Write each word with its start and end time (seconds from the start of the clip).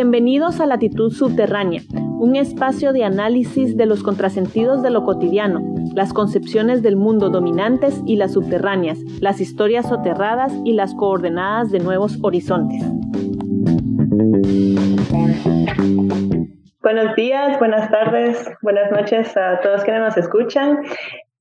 Bienvenidos 0.00 0.60
a 0.60 0.66
Latitud 0.66 1.10
Subterránea, 1.10 1.82
un 2.20 2.36
espacio 2.36 2.92
de 2.92 3.02
análisis 3.02 3.76
de 3.76 3.84
los 3.84 4.04
contrasentidos 4.04 4.80
de 4.80 4.90
lo 4.90 5.02
cotidiano, 5.02 5.60
las 5.92 6.12
concepciones 6.12 6.82
del 6.82 6.94
mundo 6.94 7.30
dominantes 7.30 8.00
y 8.06 8.14
las 8.14 8.34
subterráneas, 8.34 9.00
las 9.20 9.40
historias 9.40 9.88
soterradas 9.88 10.52
y 10.64 10.74
las 10.74 10.94
coordenadas 10.94 11.72
de 11.72 11.80
nuevos 11.80 12.16
horizontes. 12.22 12.80
Buenos 16.80 17.16
días, 17.16 17.58
buenas 17.58 17.90
tardes, 17.90 18.48
buenas 18.62 18.92
noches 18.92 19.36
a 19.36 19.58
todos 19.58 19.82
quienes 19.82 20.02
nos 20.02 20.16
escuchan. 20.16 20.78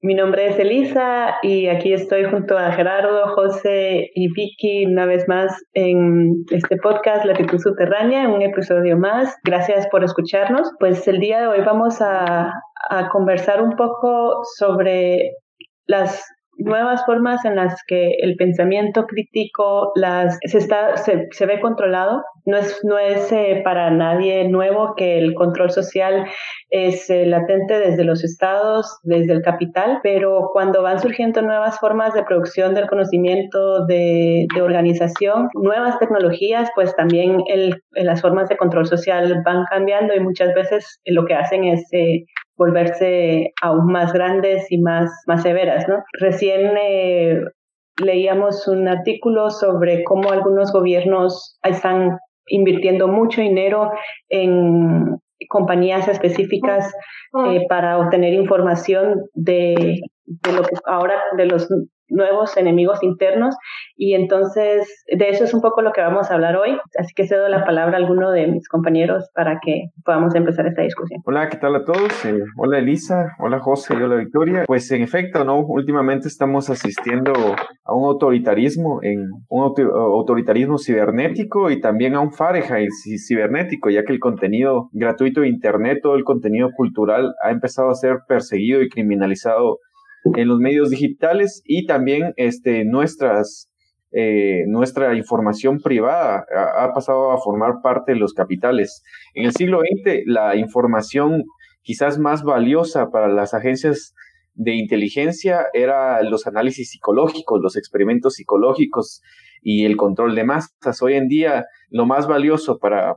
Mi 0.07 0.15
nombre 0.15 0.47
es 0.47 0.57
Elisa 0.57 1.35
y 1.43 1.67
aquí 1.67 1.91
estoy 1.91 2.23
junto 2.23 2.57
a 2.57 2.71
Gerardo, 2.71 3.27
José 3.35 4.09
y 4.15 4.31
Vicky 4.31 4.85
una 4.85 5.05
vez 5.05 5.27
más 5.27 5.51
en 5.73 6.45
este 6.49 6.77
podcast 6.77 7.25
Latitud 7.25 7.59
Subterránea, 7.59 8.29
un 8.29 8.41
episodio 8.41 8.97
más. 8.97 9.35
Gracias 9.43 9.85
por 9.89 10.05
escucharnos. 10.05 10.71
Pues 10.79 11.05
el 11.09 11.19
día 11.19 11.41
de 11.41 11.47
hoy 11.47 11.59
vamos 11.59 11.99
a, 11.99 12.53
a 12.89 13.09
conversar 13.09 13.61
un 13.61 13.75
poco 13.75 14.43
sobre 14.57 15.33
las 15.87 16.23
nuevas 16.57 17.05
formas 17.05 17.45
en 17.45 17.55
las 17.55 17.83
que 17.87 18.11
el 18.19 18.35
pensamiento 18.35 19.05
crítico 19.05 19.91
las, 19.95 20.37
se, 20.43 20.57
está, 20.57 20.97
se, 20.97 21.27
se 21.31 21.45
ve 21.45 21.59
controlado. 21.59 22.23
No 22.45 22.57
es, 22.57 22.79
no 22.83 22.97
es 22.97 23.31
eh, 23.31 23.61
para 23.63 23.91
nadie 23.91 24.47
nuevo 24.47 24.95
que 24.95 25.17
el 25.17 25.33
control 25.33 25.69
social 25.71 26.25
es 26.69 27.09
eh, 27.09 27.25
latente 27.25 27.79
desde 27.79 28.03
los 28.03 28.23
estados, 28.23 28.99
desde 29.03 29.33
el 29.33 29.41
capital, 29.41 29.99
pero 30.01 30.49
cuando 30.53 30.81
van 30.81 30.99
surgiendo 30.99 31.41
nuevas 31.41 31.79
formas 31.79 32.13
de 32.13 32.23
producción 32.23 32.73
del 32.73 32.87
conocimiento, 32.87 33.85
de, 33.85 34.47
de 34.53 34.61
organización, 34.61 35.49
nuevas 35.55 35.99
tecnologías, 35.99 36.69
pues 36.73 36.95
también 36.95 37.43
el, 37.47 37.81
las 37.91 38.21
formas 38.21 38.49
de 38.49 38.57
control 38.57 38.85
social 38.85 39.41
van 39.45 39.65
cambiando 39.69 40.13
y 40.13 40.19
muchas 40.19 40.53
veces 40.53 40.99
lo 41.05 41.25
que 41.25 41.35
hacen 41.35 41.65
es 41.65 41.87
eh, 41.91 42.25
volverse 42.57 43.53
aún 43.61 43.91
más 43.91 44.13
grandes 44.13 44.71
y 44.71 44.79
más, 44.79 45.11
más 45.27 45.43
severas. 45.43 45.87
¿no? 45.87 46.03
Recién 46.19 46.75
eh, 46.77 47.39
leíamos 48.03 48.67
un 48.67 48.87
artículo 48.87 49.49
sobre 49.49 50.03
cómo 50.03 50.31
algunos 50.31 50.71
gobiernos 50.71 51.57
están 51.63 52.17
invirtiendo 52.47 53.07
mucho 53.07 53.41
dinero 53.41 53.91
en 54.29 55.19
compañías 55.49 56.07
específicas 56.07 56.91
eh, 57.45 57.61
para 57.69 57.99
obtener 57.99 58.33
información 58.33 59.21
de, 59.33 60.01
de 60.25 60.51
lo 60.51 60.63
que 60.63 60.75
ahora 60.85 61.15
de 61.37 61.45
los 61.45 61.67
nuevos 62.09 62.55
enemigos 62.57 63.03
internos 63.03 63.55
y 63.95 64.13
entonces 64.13 65.05
de 65.07 65.29
eso 65.29 65.43
es 65.43 65.53
un 65.53 65.61
poco 65.61 65.81
lo 65.81 65.91
que 65.91 66.01
vamos 66.01 66.29
a 66.29 66.35
hablar 66.35 66.55
hoy, 66.55 66.77
así 66.97 67.13
que 67.13 67.27
cedo 67.27 67.47
la 67.49 67.65
palabra 67.65 67.97
a 67.97 67.99
alguno 67.99 68.31
de 68.31 68.47
mis 68.47 68.67
compañeros 68.67 69.29
para 69.33 69.59
que 69.59 69.89
podamos 70.05 70.35
empezar 70.35 70.67
esta 70.67 70.83
discusión. 70.83 71.21
Hola, 71.25 71.49
¿qué 71.49 71.57
tal 71.57 71.75
a 71.75 71.83
todos? 71.83 72.25
Eh, 72.25 72.39
hola 72.57 72.79
Elisa, 72.79 73.35
hola 73.39 73.59
José 73.59 73.95
y 73.99 74.01
hola 74.01 74.15
Victoria. 74.15 74.63
Pues 74.67 74.89
en 74.91 75.01
efecto, 75.01 75.43
¿no? 75.43 75.59
Últimamente 75.59 76.27
estamos 76.27 76.69
asistiendo 76.69 77.33
a 77.85 77.95
un 77.95 78.05
autoritarismo, 78.05 78.99
en 79.01 79.29
un 79.49 79.63
autoritarismo 79.63 80.77
cibernético 80.77 81.71
y 81.71 81.81
también 81.81 82.15
a 82.15 82.19
un 82.19 82.31
Fahrenheit 82.31 82.89
cibernético, 83.27 83.89
ya 83.89 84.03
que 84.03 84.13
el 84.13 84.19
contenido 84.19 84.89
gratuito 84.91 85.41
de 85.41 85.47
Internet, 85.47 85.99
todo 86.01 86.15
el 86.15 86.23
contenido 86.23 86.69
cultural 86.75 87.33
ha 87.43 87.51
empezado 87.51 87.89
a 87.89 87.95
ser 87.95 88.19
perseguido 88.27 88.81
y 88.81 88.89
criminalizado 88.89 89.79
en 90.35 90.47
los 90.47 90.59
medios 90.59 90.89
digitales 90.89 91.61
y 91.65 91.85
también 91.85 92.33
este, 92.35 92.85
nuestras, 92.85 93.69
eh, 94.11 94.63
nuestra 94.67 95.15
información 95.15 95.79
privada 95.79 96.45
ha, 96.55 96.93
pasado 96.93 97.31
a 97.31 97.37
formar 97.37 97.81
parte 97.81 98.13
de 98.13 98.19
los 98.19 98.33
capitales. 98.33 99.03
En 99.33 99.45
el 99.45 99.51
siglo 99.51 99.79
XX, 99.79 100.23
la 100.25 100.55
información 100.55 101.43
quizás 101.81 102.19
más 102.19 102.43
valiosa 102.43 103.09
para 103.09 103.27
las 103.27 103.53
agencias 103.53 104.13
de 104.53 104.73
inteligencia 104.73 105.67
era 105.73 106.21
los 106.23 106.47
análisis 106.47 106.89
psicológicos, 106.89 107.61
los 107.61 107.77
experimentos 107.77 108.33
psicológicos 108.33 109.21
y 109.61 109.85
el 109.85 109.97
control 109.97 110.35
de 110.35 110.43
masas. 110.43 111.01
Hoy 111.01 111.13
en 111.13 111.27
día, 111.27 111.65
lo 111.89 112.05
más 112.05 112.27
valioso 112.27 112.79
para, 112.79 113.15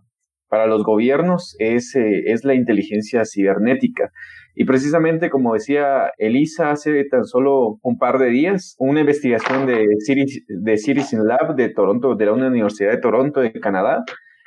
para 0.49 0.67
los 0.67 0.83
gobiernos 0.85 1.57
es, 1.59 1.95
eh, 1.97 2.25
es 2.27 2.45
la 2.45 2.55
inteligencia 2.55 3.23
cibernética. 3.25 4.11
Y 4.55 4.65
precisamente, 4.65 5.31
como 5.31 5.55
decía 5.55 6.11
Elisa 6.19 6.71
hace 6.71 7.05
tan 7.05 7.25
solo 7.25 7.79
un 7.83 7.99
par 7.99 8.19
de 8.19 8.29
días, 8.29 8.75
una 8.79 9.01
investigación 9.01 9.67
de, 9.67 9.87
de 10.49 10.77
Citizen 10.77 11.27
Lab 11.27 11.55
de 11.57 11.69
Toronto, 11.69 12.15
de 12.15 12.27
la 12.27 12.33
Universidad 12.33 12.91
de 12.91 12.99
Toronto 12.99 13.41
de 13.41 13.53
Canadá, 13.53 14.05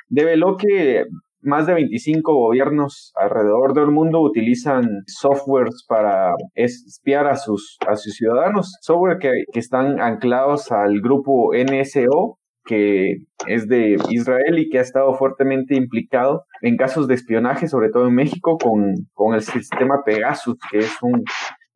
develó 0.08 0.56
que 0.56 1.04
más 1.44 1.66
de 1.66 1.74
25 1.74 2.34
gobiernos 2.34 3.12
alrededor 3.16 3.74
del 3.74 3.90
mundo 3.90 4.20
utilizan 4.20 4.84
softwares 5.06 5.84
para 5.86 6.34
espiar 6.54 7.26
a 7.26 7.36
sus, 7.36 7.76
a 7.86 7.96
sus 7.96 8.14
ciudadanos, 8.14 8.72
software 8.80 9.18
que, 9.18 9.30
que 9.52 9.60
están 9.60 10.00
anclados 10.00 10.72
al 10.72 11.00
grupo 11.00 11.52
NSO, 11.54 12.38
que 12.64 13.16
es 13.46 13.68
de 13.68 13.96
Israel 14.10 14.58
y 14.58 14.68
que 14.68 14.78
ha 14.78 14.82
estado 14.82 15.14
fuertemente 15.14 15.76
implicado 15.76 16.44
en 16.62 16.76
casos 16.76 17.08
de 17.08 17.14
espionaje, 17.14 17.68
sobre 17.68 17.90
todo 17.90 18.08
en 18.08 18.14
México, 18.14 18.56
con, 18.56 18.94
con 19.12 19.34
el 19.34 19.42
sistema 19.42 20.02
Pegasus, 20.04 20.56
que 20.70 20.78
es 20.78 20.96
un 21.02 21.22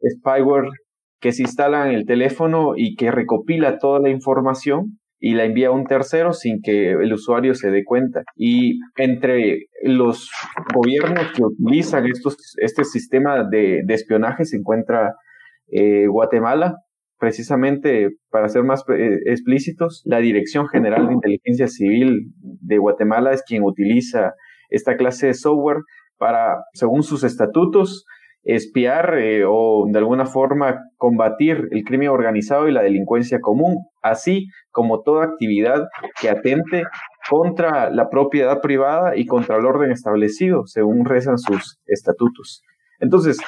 spyware 0.03 0.71
que 1.21 1.33
se 1.33 1.43
instala 1.43 1.89
en 1.89 1.95
el 1.95 2.07
teléfono 2.07 2.75
y 2.77 2.95
que 2.97 3.11
recopila 3.11 3.79
toda 3.79 4.01
la 4.01 4.11
información 4.11 4.99
y 5.21 5.35
la 5.35 5.45
envía 5.45 5.69
a 5.69 5.73
un 5.73 5.85
tercero 5.85 6.33
sin 6.33 6.61
que 6.63 6.93
el 6.93 7.13
usuario 7.13 7.55
se 7.55 7.71
dé 7.71 7.85
cuenta. 7.85 8.23
Y 8.37 8.79
entre 8.97 9.67
los 9.83 10.31
gobiernos 10.73 11.33
que 11.35 11.43
utilizan 11.43 12.07
estos, 12.07 12.37
este 12.59 12.85
sistema 12.85 13.45
de, 13.49 13.83
espionaje 13.89 14.45
se 14.45 14.57
encuentra 14.57 15.15
eh, 15.71 16.07
Guatemala, 16.07 16.77
precisamente 17.19 18.11
para 18.31 18.49
ser 18.49 18.63
más 18.65 18.85
eh, 18.89 19.19
explícitos, 19.27 20.03
la 20.05 20.19
Dirección 20.19 20.69
General 20.69 21.07
de 21.07 21.15
Inteligencia 21.15 21.69
Civil 21.69 22.33
de 22.41 22.79
Guatemala 22.79 23.33
es 23.33 23.43
quien 23.43 23.63
utiliza 23.65 24.35
esta 24.71 24.97
clase 24.97 25.29
de 25.29 25.35
software 25.35 25.79
para, 26.19 26.65
según 26.75 27.03
sus 27.03 27.25
estatutos, 27.25 28.05
espiar 28.45 29.19
eh, 29.19 29.45
o 29.47 29.85
de 29.91 29.99
alguna 29.99 30.25
forma 30.25 30.79
combatir 30.97 31.69
el 31.71 31.85
crimen 31.85 32.09
organizado 32.09 32.69
y 32.69 32.73
la 32.73 32.83
delincuencia 32.83 33.41
común, 33.41 33.77
así 34.03 34.47
como 34.71 35.03
toda 35.03 35.25
actividad 35.25 35.87
que 36.21 36.31
atente 36.31 36.85
contra 37.29 37.91
la 37.91 38.09
propiedad 38.09 38.61
privada 38.61 39.17
y 39.17 39.27
contra 39.27 39.57
el 39.57 39.67
orden 39.67 39.91
establecido, 39.91 40.63
según 40.67 41.05
rezan 41.05 41.39
sus 41.39 41.79
estatutos. 41.87 42.63
Entonces, 43.01 43.39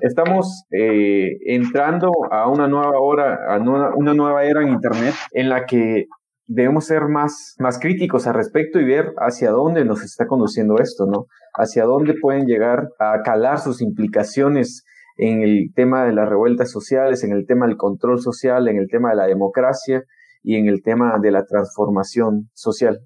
estamos 0.00 0.64
eh, 0.70 1.36
entrando 1.46 2.10
a 2.30 2.48
una 2.48 2.68
nueva 2.68 2.98
hora, 3.00 3.38
a 3.48 3.58
una, 3.58 4.14
nueva 4.14 4.44
era 4.44 4.62
en 4.62 4.68
Internet 4.68 5.14
en 5.32 5.48
la 5.48 5.66
que 5.66 6.06
debemos 6.46 6.86
ser 6.86 7.02
más, 7.08 7.54
más 7.58 7.78
críticos 7.78 8.26
al 8.26 8.34
respecto 8.34 8.80
y 8.80 8.84
ver 8.84 9.12
hacia 9.18 9.50
dónde 9.50 9.84
nos 9.84 10.02
está 10.02 10.26
conduciendo 10.26 10.78
esto, 10.78 11.06
¿no? 11.06 11.26
Hacia 11.54 11.84
dónde 11.84 12.14
pueden 12.20 12.46
llegar 12.46 12.88
a 12.98 13.22
calar 13.22 13.58
sus 13.58 13.82
implicaciones 13.82 14.84
en 15.16 15.42
el 15.42 15.70
tema 15.74 16.04
de 16.04 16.12
las 16.12 16.28
revueltas 16.28 16.70
sociales, 16.70 17.24
en 17.24 17.32
el 17.32 17.46
tema 17.46 17.66
del 17.66 17.76
control 17.76 18.20
social, 18.20 18.68
en 18.68 18.78
el 18.78 18.88
tema 18.88 19.10
de 19.10 19.16
la 19.16 19.26
democracia 19.26 20.02
y 20.42 20.56
en 20.56 20.66
el 20.66 20.82
tema 20.82 21.18
de 21.20 21.30
la 21.30 21.44
transformación 21.44 22.48
social. 22.54 23.00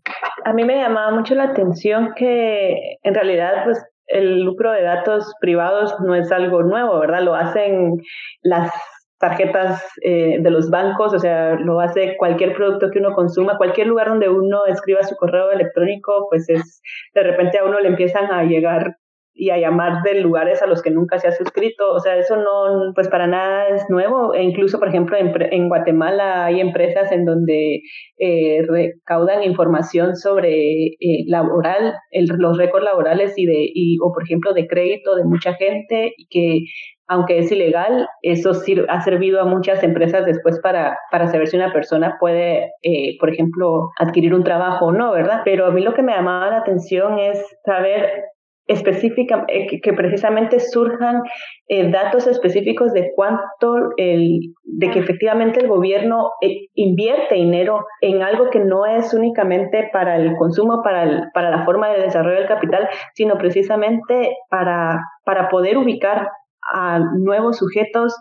A 0.45 0.53
mí 0.53 0.65
me 0.65 0.77
llamaba 0.77 1.11
mucho 1.15 1.35
la 1.35 1.45
atención 1.45 2.13
que 2.15 2.99
en 3.03 3.15
realidad 3.15 3.65
pues 3.65 3.83
el 4.07 4.43
lucro 4.43 4.73
de 4.73 4.83
datos 4.83 5.33
privados 5.41 5.95
no 6.01 6.15
es 6.15 6.31
algo 6.33 6.63
nuevo, 6.63 6.99
¿verdad? 6.99 7.23
Lo 7.23 7.35
hacen 7.35 7.99
las 8.43 8.71
tarjetas 9.19 9.83
eh, 10.03 10.39
de 10.41 10.51
los 10.51 10.71
bancos, 10.71 11.15
o 11.15 11.19
sea, 11.19 11.55
lo 11.55 11.81
hace 11.81 12.17
cualquier 12.19 12.55
producto 12.55 12.91
que 12.91 12.99
uno 12.99 13.15
consuma, 13.15 13.57
cualquier 13.57 13.87
lugar 13.87 14.09
donde 14.09 14.29
uno 14.29 14.67
escriba 14.67 15.03
su 15.03 15.17
correo 15.17 15.51
electrónico, 15.51 16.27
pues 16.29 16.49
es, 16.51 16.83
de 17.15 17.23
repente 17.23 17.59
a 17.59 17.65
uno 17.65 17.81
le 17.81 17.89
empiezan 17.89 18.31
a 18.31 18.43
llegar 18.45 18.97
y 19.35 19.51
a 19.51 19.59
llamar 19.59 20.03
de 20.05 20.21
lugares 20.21 20.63
a 20.63 20.67
los 20.67 20.81
que 20.81 20.91
nunca 20.91 21.19
se 21.19 21.27
ha 21.27 21.33
suscrito. 21.33 21.93
O 21.93 21.99
sea, 21.99 22.17
eso 22.17 22.37
no, 22.37 22.93
pues 22.95 23.09
para 23.09 23.27
nada 23.27 23.69
es 23.69 23.85
nuevo. 23.91 24.33
E 24.33 24.43
incluso, 24.43 24.79
por 24.79 24.89
ejemplo, 24.89 25.17
en, 25.17 25.33
en 25.53 25.69
Guatemala 25.69 26.47
hay 26.47 26.61
empresas 26.61 27.11
en 27.11 27.25
donde 27.25 27.81
eh, 28.19 28.63
recaudan 28.69 29.43
información 29.43 30.15
sobre 30.15 30.87
eh, 30.87 31.25
laboral, 31.27 31.95
los 32.13 32.57
récords 32.57 32.85
laborales 32.85 33.35
y 33.37 33.47
de, 33.47 33.69
y, 33.75 33.99
o 34.01 34.13
por 34.13 34.23
ejemplo, 34.23 34.55
de 34.55 34.69
crédito 34.69 35.17
de 35.17 35.25
mucha 35.25 35.55
gente 35.55 36.15
y 36.17 36.27
que 36.29 36.61
aunque 37.07 37.39
es 37.39 37.53
ilegal, 37.53 38.09
eso 38.23 38.53
ha 38.89 39.01
servido 39.03 39.41
a 39.41 39.45
muchas 39.45 39.83
empresas 39.83 40.25
después 40.25 40.59
para, 40.61 40.97
para 41.11 41.27
saber 41.27 41.49
si 41.49 41.57
una 41.57 41.73
persona 41.73 42.17
puede, 42.19 42.71
eh, 42.83 43.19
por 43.21 43.31
ejemplo, 43.31 43.91
adquirir 43.99 44.35
un 44.35 44.43
trabajo 44.43 44.87
o 44.87 44.93
no, 44.93 45.13
¿verdad? 45.13 45.43
Pero 45.45 45.67
a 45.67 45.71
mí 45.71 45.83
lo 45.83 45.93
que 45.93 46.03
me 46.03 46.13
llamaba 46.13 46.49
la 46.49 46.59
atención 46.59 47.19
es 47.19 47.45
saber 47.65 48.25
específica, 48.67 49.45
eh, 49.49 49.81
que, 49.81 49.93
precisamente 49.93 50.59
surjan 50.59 51.23
eh, 51.69 51.91
datos 51.91 52.27
específicos 52.27 52.93
de 52.93 53.13
cuánto, 53.15 53.91
el, 53.97 54.41
de 54.63 54.91
que 54.91 55.01
efectivamente 55.01 55.61
el 55.61 55.69
gobierno 55.69 56.31
eh, 56.41 56.69
invierte 56.75 57.35
dinero 57.35 57.85
en 58.01 58.23
algo 58.23 58.51
que 58.51 58.61
no 58.61 58.87
es 58.87 59.13
únicamente 59.13 59.91
para 59.93 60.17
el 60.17 60.35
consumo, 60.37 60.83
para, 60.83 61.31
para 61.35 61.51
la 61.51 61.65
forma 61.65 61.91
de 61.91 62.03
desarrollo 62.03 62.39
del 62.39 62.49
capital, 62.49 62.89
sino 63.15 63.37
precisamente 63.37 64.37
para, 64.49 64.99
para 65.25 65.49
poder 65.49 65.77
ubicar 65.77 66.29
a 66.73 66.99
nuevos 66.99 67.59
sujetos, 67.59 68.15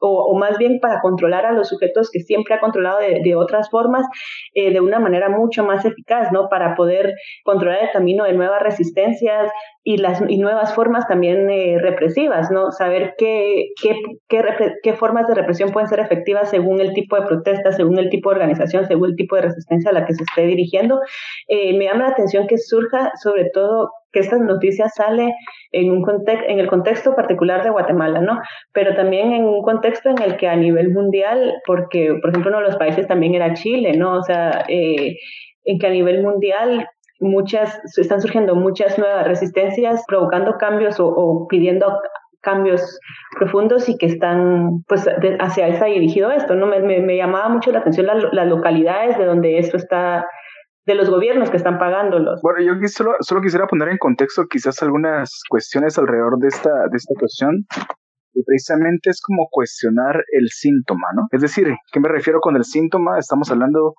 o, 0.00 0.38
más 0.38 0.58
bien 0.58 0.78
para 0.80 1.00
controlar 1.00 1.46
a 1.46 1.52
los 1.52 1.68
sujetos 1.68 2.10
que 2.10 2.20
siempre 2.20 2.54
ha 2.54 2.60
controlado 2.60 2.98
de, 2.98 3.36
otras 3.36 3.70
formas, 3.70 4.06
eh, 4.54 4.72
de 4.72 4.80
una 4.80 4.98
manera 4.98 5.28
mucho 5.28 5.64
más 5.64 5.84
eficaz, 5.84 6.32
¿no? 6.32 6.48
Para 6.48 6.74
poder 6.74 7.14
controlar 7.44 7.84
el 7.84 7.90
camino 7.90 8.24
de 8.24 8.32
nuevas 8.32 8.62
resistencias 8.62 9.50
y 9.82 9.98
las 9.98 10.20
y 10.26 10.38
nuevas 10.38 10.74
formas 10.74 11.06
también 11.06 11.48
eh, 11.48 11.78
represivas, 11.80 12.50
¿no? 12.50 12.72
Saber 12.72 13.14
qué, 13.16 13.68
qué, 13.80 13.94
qué, 14.82 14.92
formas 14.94 15.28
de 15.28 15.34
represión 15.34 15.70
pueden 15.70 15.88
ser 15.88 16.00
efectivas 16.00 16.50
según 16.50 16.80
el 16.80 16.92
tipo 16.92 17.14
de 17.16 17.22
protesta, 17.22 17.70
según 17.72 17.98
el 17.98 18.10
tipo 18.10 18.30
de 18.30 18.36
organización, 18.36 18.86
según 18.86 19.10
el 19.10 19.16
tipo 19.16 19.36
de 19.36 19.42
resistencia 19.42 19.90
a 19.90 19.94
la 19.94 20.04
que 20.04 20.14
se 20.14 20.24
esté 20.24 20.42
dirigiendo. 20.46 21.00
Eh, 21.46 21.76
me 21.78 21.84
llama 21.84 22.04
la 22.04 22.10
atención 22.10 22.48
que 22.48 22.58
surja 22.58 23.12
sobre 23.22 23.48
todo 23.50 23.90
que 24.16 24.20
esta 24.20 24.38
noticia 24.38 24.88
sale 24.88 25.34
en, 25.72 25.92
un 25.92 26.02
en 26.26 26.58
el 26.58 26.68
contexto 26.68 27.14
particular 27.14 27.62
de 27.62 27.68
Guatemala, 27.68 28.22
¿no? 28.22 28.40
Pero 28.72 28.94
también 28.94 29.34
en 29.34 29.44
un 29.44 29.60
contexto 29.60 30.08
en 30.08 30.22
el 30.22 30.38
que 30.38 30.48
a 30.48 30.56
nivel 30.56 30.90
mundial, 30.90 31.52
porque, 31.66 32.14
por 32.22 32.30
ejemplo, 32.30 32.50
uno 32.50 32.60
de 32.60 32.68
los 32.68 32.76
países 32.76 33.06
también 33.06 33.34
era 33.34 33.52
Chile, 33.52 33.92
¿no? 33.92 34.14
O 34.14 34.22
sea, 34.22 34.64
eh, 34.68 35.16
en 35.64 35.78
que 35.78 35.86
a 35.86 35.90
nivel 35.90 36.22
mundial 36.22 36.88
muchas, 37.20 37.78
están 37.98 38.22
surgiendo 38.22 38.54
muchas 38.54 38.98
nuevas 38.98 39.26
resistencias 39.26 40.02
provocando 40.08 40.56
cambios 40.58 40.96
o, 40.98 41.46
pidiendo 41.46 42.00
cambios 42.40 42.98
profundos 43.38 43.86
y 43.90 43.98
que 43.98 44.06
están, 44.06 44.82
pues, 44.88 45.06
hacia 45.40 45.68
está 45.68 45.84
dirigido 45.84 46.30
esto, 46.30 46.54
¿no? 46.54 46.66
Me, 46.66 46.80
me, 46.80 47.16
llamaba 47.18 47.50
mucho 47.50 47.70
la 47.70 47.80
atención 47.80 48.06
las 48.06 48.46
localidades 48.46 49.18
de 49.18 49.26
donde 49.26 49.58
esto 49.58 49.76
está 49.76 50.26
de 50.86 50.94
los 50.94 51.10
gobiernos 51.10 51.50
que 51.50 51.56
están 51.56 51.78
pagándolos. 51.78 52.40
Bueno, 52.42 52.60
yo 52.62 52.88
solo, 52.88 53.16
solo 53.20 53.42
quisiera 53.42 53.66
poner 53.66 53.88
en 53.88 53.98
contexto 53.98 54.46
quizás 54.48 54.82
algunas 54.82 55.42
cuestiones 55.48 55.98
alrededor 55.98 56.38
de 56.38 56.48
esta, 56.48 56.70
de 56.70 56.96
esta 56.96 57.14
cuestión. 57.18 57.66
Precisamente 58.46 59.10
es 59.10 59.20
como 59.20 59.48
cuestionar 59.50 60.22
el 60.32 60.48
síntoma, 60.50 61.08
¿no? 61.14 61.22
Es 61.32 61.40
decir, 61.40 61.74
¿qué 61.90 62.00
me 62.00 62.08
refiero 62.08 62.40
con 62.40 62.54
el 62.56 62.64
síntoma? 62.64 63.18
Estamos 63.18 63.50
hablando, 63.50 63.94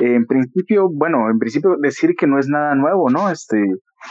en 0.00 0.26
principio, 0.26 0.88
bueno, 0.92 1.30
en 1.30 1.38
principio 1.38 1.76
decir 1.80 2.14
que 2.18 2.26
no 2.26 2.38
es 2.38 2.48
nada 2.48 2.74
nuevo, 2.74 3.08
¿no? 3.10 3.30
Este, 3.30 3.64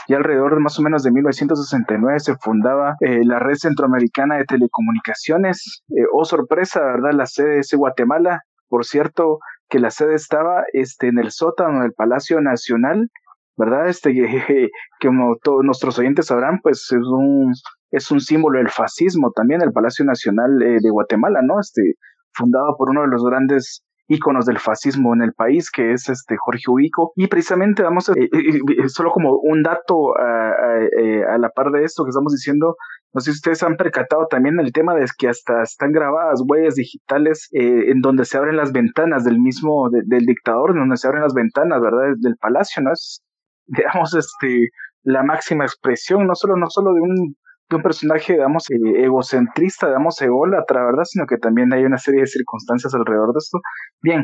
ya 0.08 0.18
alrededor 0.18 0.56
de 0.56 0.62
más 0.62 0.80
o 0.80 0.82
menos 0.82 1.04
de 1.04 1.12
1969 1.12 2.20
se 2.20 2.36
fundaba 2.38 2.96
eh, 3.02 3.20
la 3.26 3.40
Red 3.40 3.56
Centroamericana 3.56 4.38
de 4.38 4.46
Telecomunicaciones. 4.46 5.84
Eh, 5.90 6.06
oh, 6.14 6.24
sorpresa, 6.24 6.80
¿verdad? 6.80 7.12
La 7.14 7.26
sede 7.26 7.60
es 7.60 7.74
Guatemala. 7.76 8.42
Por 8.70 8.86
cierto, 8.86 9.40
que 9.70 9.80
la 9.80 9.90
sede 9.90 10.16
estaba 10.16 10.64
este, 10.74 11.08
en 11.08 11.20
el 11.20 11.32
sótano 11.32 11.82
del 11.82 11.94
Palacio 11.94 12.42
Nacional, 12.42 13.10
¿verdad? 13.58 13.88
Este, 13.88 14.14
que, 14.48 14.70
como 15.02 15.36
todos 15.42 15.64
nuestros 15.64 15.98
oyentes 16.00 16.28
sabrán, 16.28 16.60
pues 16.62 16.92
es 16.92 17.08
un, 17.08 17.54
es 17.92 18.12
un 18.12 18.20
símbolo 18.20 18.60
del 18.60 18.70
fascismo 18.70 19.32
también, 19.36 19.62
el 19.62 19.72
Palacio 19.72 20.06
Nacional 20.06 20.62
eh, 20.62 20.78
de 20.82 20.90
Guatemala, 20.90 21.42
¿no? 21.42 21.60
Este, 21.60 21.82
fundado 22.34 22.76
por 22.78 22.90
uno 22.90 23.02
de 23.02 23.08
los 23.08 23.24
grandes 23.24 23.84
íconos 24.08 24.46
del 24.46 24.60
fascismo 24.60 25.16
en 25.16 25.24
el 25.24 25.34
país, 25.34 25.72
que 25.72 25.94
es 25.94 26.10
este 26.10 26.36
Jorge 26.38 26.64
Ubico. 26.68 27.14
Y 27.16 27.28
precisamente 27.28 27.82
vamos 27.82 28.10
a, 28.10 28.14
eh, 28.16 28.30
eh, 28.32 28.90
solo 28.90 29.12
como 29.12 29.40
un 29.40 29.64
dato 29.64 30.18
a, 30.18 30.52
a, 30.52 31.38
la 31.38 31.50
par 31.50 31.72
de 31.72 31.84
esto 31.84 32.04
que 32.04 32.10
estamos 32.10 32.34
diciendo, 32.34 32.76
no 33.16 33.22
sé 33.22 33.32
si 33.32 33.38
ustedes 33.38 33.64
han 33.64 33.78
percatado 33.78 34.28
también 34.28 34.60
el 34.60 34.74
tema 34.74 34.94
de 34.94 35.06
que 35.18 35.30
hasta 35.30 35.64
están 35.64 35.94
grabadas 35.94 36.44
huellas 36.46 36.76
digitales 36.76 37.48
eh, 37.54 37.90
en 37.90 38.02
donde 38.02 38.26
se 38.26 38.38
abren 38.38 38.58
las 38.58 38.74
ventanas 38.74 39.24
del 39.24 39.40
mismo, 39.40 39.90
del 39.90 40.26
dictador, 40.26 40.72
en 40.72 40.80
donde 40.80 40.98
se 40.98 41.08
abren 41.08 41.24
las 41.24 41.34
ventanas, 41.34 41.80
¿verdad? 41.80 42.14
Del 42.18 42.36
palacio, 42.36 42.84
¿no? 42.84 42.92
Es, 42.92 43.24
digamos, 43.68 44.14
este, 44.16 44.68
la 45.04 45.24
máxima 45.24 45.64
expresión, 45.64 46.28
no 46.28 46.36
solo, 46.36 46.58
no 46.58 46.70
solo 46.70 46.94
de 46.94 47.00
un, 47.00 47.38
de 47.70 47.76
un 47.78 47.82
personaje, 47.84 48.34
digamos, 48.34 48.70
eh, 48.70 49.06
egocentrista, 49.06 49.88
digamos, 49.88 50.22
ególatra, 50.22 50.84
¿verdad? 50.84 51.06
Sino 51.06 51.26
que 51.26 51.38
también 51.38 51.72
hay 51.72 51.86
una 51.86 51.98
serie 51.98 52.20
de 52.20 52.28
circunstancias 52.28 52.94
alrededor 52.94 53.32
de 53.32 53.38
esto. 53.38 53.60
Bien, 54.02 54.24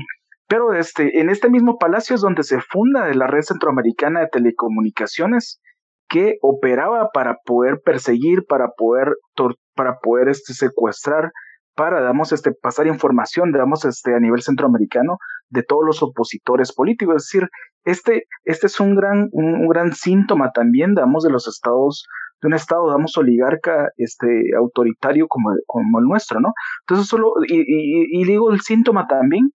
pero 0.49 0.73
este, 0.73 1.21
en 1.21 1.29
este 1.29 1.49
mismo 1.49 1.77
palacio 1.77 2.13
es 2.13 2.21
donde 2.21 2.43
se 2.43 2.59
funda 2.59 3.07
la 3.13 3.27
Red 3.27 3.43
Centroamericana 3.43 4.19
de 4.19 4.27
Telecomunicaciones, 4.27 5.61
que 6.11 6.35
operaba 6.41 7.09
para 7.13 7.37
poder 7.45 7.79
perseguir, 7.83 8.43
para 8.47 8.67
poder, 8.77 9.15
para 9.75 9.97
poder 9.99 10.27
este, 10.27 10.53
secuestrar, 10.53 11.31
para, 11.73 12.01
digamos, 12.01 12.33
este, 12.33 12.51
pasar 12.51 12.85
información, 12.85 13.53
digamos, 13.53 13.85
este, 13.85 14.13
a 14.13 14.19
nivel 14.19 14.41
centroamericano 14.41 15.17
de 15.49 15.63
todos 15.63 15.83
los 15.85 16.03
opositores 16.03 16.73
políticos. 16.73 17.15
Es 17.15 17.29
decir, 17.31 17.49
este, 17.85 18.23
este 18.43 18.67
es 18.67 18.79
un 18.81 18.95
gran, 18.95 19.29
un, 19.31 19.65
gran 19.69 19.93
síntoma 19.93 20.51
también, 20.53 20.95
digamos, 20.95 21.23
de 21.23 21.31
los 21.31 21.47
estados, 21.47 22.05
de 22.41 22.49
un 22.49 22.55
estado, 22.55 22.87
digamos, 22.87 23.17
oligarca, 23.17 23.87
este, 23.95 24.27
autoritario 24.59 25.27
como, 25.29 25.51
como 25.65 25.99
el 25.99 26.05
nuestro, 26.05 26.41
¿no? 26.41 26.51
Entonces, 26.81 27.07
solo, 27.07 27.31
y, 27.47 28.25
digo 28.25 28.51
el 28.51 28.59
síntoma 28.59 29.07
también, 29.07 29.51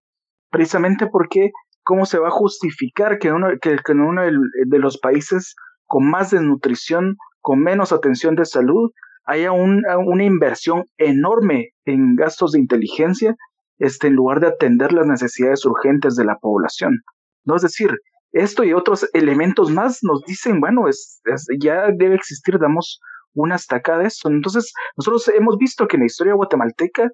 precisamente 0.49 1.05
porque 1.05 1.51
cómo 1.83 2.07
se 2.07 2.17
va 2.17 2.29
a 2.29 2.31
justificar 2.31 3.19
que, 3.19 3.31
uno, 3.31 3.49
que, 3.61 3.77
que 3.77 3.91
en 3.91 4.01
uno 4.01 4.23
de 4.23 4.79
los 4.79 4.97
países 4.97 5.53
con 5.87 6.09
más 6.09 6.31
desnutrición, 6.31 7.17
con 7.41 7.59
menos 7.59 7.91
atención 7.91 8.35
de 8.35 8.45
salud, 8.45 8.91
haya 9.25 9.51
una 9.51 10.23
inversión 10.23 10.85
enorme 10.97 11.71
en 11.85 12.15
gastos 12.15 12.53
de 12.53 12.59
inteligencia 12.59 13.35
este, 13.79 14.07
en 14.07 14.13
lugar 14.13 14.39
de 14.39 14.47
atender 14.47 14.93
las 14.93 15.05
necesidades 15.05 15.65
urgentes 15.65 16.15
de 16.15 16.25
la 16.25 16.37
población. 16.37 17.01
¿no? 17.43 17.55
Es 17.55 17.61
decir, 17.61 17.91
esto 18.31 18.63
y 18.63 18.73
otros 18.73 19.09
elementos 19.13 19.71
más 19.71 19.99
nos 20.01 20.23
dicen, 20.23 20.59
bueno, 20.59 20.87
es, 20.87 21.21
ya 21.59 21.87
debe 21.95 22.15
existir, 22.15 22.57
damos 22.59 22.99
una 23.33 23.55
estaca 23.55 23.97
de 23.97 24.07
eso. 24.07 24.29
Entonces, 24.29 24.73
nosotros 24.97 25.27
hemos 25.29 25.57
visto 25.57 25.87
que 25.87 25.97
en 25.97 26.01
la 26.01 26.07
historia 26.07 26.33
guatemalteca 26.33 27.09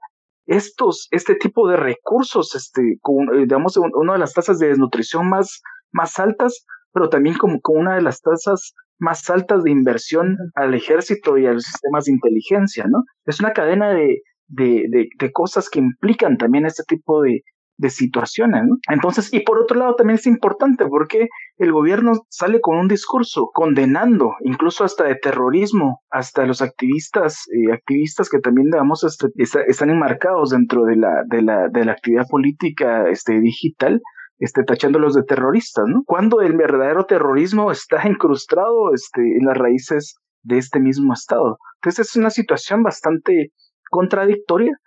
estos, 0.45 1.07
este 1.11 1.35
tipo 1.35 1.67
de 1.67 1.77
recursos, 1.77 2.55
este, 2.55 2.97
con, 3.01 3.29
eh, 3.33 3.47
una 3.93 4.13
de 4.13 4.19
las 4.19 4.33
tasas 4.33 4.59
de 4.59 4.67
desnutrición 4.67 5.29
más, 5.29 5.61
más 5.91 6.19
altas, 6.19 6.65
pero 6.93 7.09
también 7.09 7.35
como 7.37 7.59
con 7.61 7.77
una 7.77 7.95
de 7.95 8.01
las 8.01 8.21
tasas 8.21 8.73
más 8.99 9.29
altas 9.29 9.63
de 9.63 9.71
inversión 9.71 10.37
al 10.55 10.73
ejército 10.73 11.37
y 11.37 11.45
a 11.45 11.53
los 11.53 11.63
sistemas 11.63 12.05
de 12.05 12.13
inteligencia, 12.13 12.85
¿no? 12.87 13.03
Es 13.25 13.39
una 13.39 13.51
cadena 13.51 13.89
de, 13.89 14.21
de, 14.47 15.07
de, 15.19 15.31
cosas 15.31 15.69
que 15.69 15.79
implican 15.79 16.37
también 16.37 16.65
este 16.65 16.83
tipo 16.87 17.21
de, 17.21 17.41
de 17.77 17.89
situaciones, 17.89 18.63
¿no? 18.65 18.77
Entonces, 18.89 19.33
y 19.33 19.41
por 19.41 19.59
otro 19.59 19.79
lado 19.79 19.95
también 19.95 20.15
es 20.15 20.27
importante 20.27 20.85
porque 20.85 21.27
el 21.57 21.71
gobierno 21.71 22.13
sale 22.29 22.61
con 22.61 22.77
un 22.77 22.87
discurso 22.87 23.49
condenando, 23.53 24.35
incluso 24.41 24.83
hasta 24.83 25.05
de 25.05 25.15
terrorismo, 25.15 26.01
hasta 26.09 26.45
los 26.45 26.61
activistas, 26.61 27.41
eh, 27.51 27.73
activistas 27.73 28.29
que 28.29 28.39
también, 28.39 28.69
digamos, 28.69 29.03
este, 29.03 29.27
están 29.67 29.89
enmarcados 29.89 30.51
dentro 30.51 30.83
de 30.85 30.95
la, 30.95 31.23
de 31.27 31.41
la, 31.41 31.67
de 31.69 31.85
la 31.85 31.93
actividad 31.93 32.27
política 32.29 33.09
este, 33.09 33.39
digital, 33.39 34.01
este, 34.43 34.63
tachándolos 34.63 35.13
de 35.13 35.23
terroristas, 35.23 35.85
¿no? 35.87 36.03
Cuando 36.05 36.41
el 36.41 36.57
verdadero 36.57 37.05
terrorismo 37.05 37.71
está 37.71 38.01
incrustado 38.07 38.93
este, 38.93 39.21
en 39.21 39.45
las 39.45 39.57
raíces 39.57 40.17
de 40.43 40.57
este 40.57 40.81
mismo 40.81 41.13
Estado. 41.13 41.57
Entonces 41.75 42.09
es 42.09 42.15
una 42.17 42.29
situación 42.29 42.83
bastante 42.83 43.53
contradictoria 43.89 44.77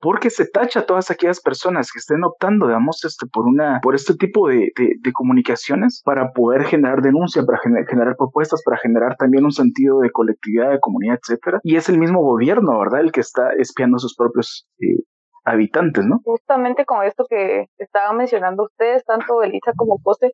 porque 0.00 0.28
se 0.28 0.46
tacha 0.46 0.80
a 0.80 0.86
todas 0.86 1.10
aquellas 1.10 1.40
personas 1.40 1.90
que 1.90 1.98
estén 1.98 2.22
optando, 2.24 2.66
digamos, 2.66 3.02
este, 3.06 3.26
por 3.26 3.46
una, 3.46 3.80
por 3.82 3.94
este 3.94 4.14
tipo 4.14 4.48
de, 4.48 4.70
de, 4.76 5.12
comunicaciones 5.14 6.02
para 6.04 6.32
poder 6.32 6.64
generar 6.64 7.00
denuncia, 7.00 7.42
para 7.46 7.58
generar, 7.88 8.14
propuestas, 8.18 8.62
para 8.62 8.76
generar 8.76 9.16
también 9.16 9.46
un 9.46 9.52
sentido 9.52 10.00
de 10.00 10.10
colectividad, 10.10 10.72
de 10.72 10.80
comunidad, 10.80 11.18
etcétera. 11.22 11.60
Y 11.62 11.76
es 11.76 11.88
el 11.88 11.98
mismo 11.98 12.20
gobierno, 12.20 12.78
¿verdad?, 12.78 13.00
el 13.00 13.12
que 13.12 13.20
está 13.20 13.48
espiando 13.58 13.98
sus 13.98 14.14
propios 14.14 14.68
eh, 14.80 15.02
habitantes, 15.46 16.04
¿no? 16.04 16.20
Justamente 16.24 16.84
con 16.84 17.04
esto 17.04 17.24
que 17.28 17.66
estaban 17.78 18.16
mencionando 18.16 18.64
ustedes, 18.64 19.04
tanto 19.04 19.42
Elisa 19.42 19.72
como 19.76 19.98
José, 20.02 20.32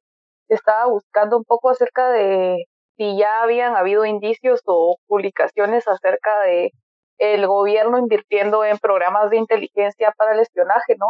estaba 0.48 0.86
buscando 0.86 1.36
un 1.36 1.44
poco 1.44 1.70
acerca 1.70 2.10
de 2.10 2.64
si 2.96 3.16
ya 3.18 3.42
habían 3.42 3.76
habido 3.76 4.04
indicios 4.04 4.60
o 4.66 4.96
publicaciones 5.06 5.86
acerca 5.86 6.40
de 6.40 6.70
el 7.18 7.46
gobierno 7.46 7.98
invirtiendo 7.98 8.64
en 8.64 8.78
programas 8.78 9.30
de 9.30 9.36
inteligencia 9.36 10.12
para 10.16 10.32
el 10.32 10.40
espionaje, 10.40 10.96
¿no? 10.98 11.06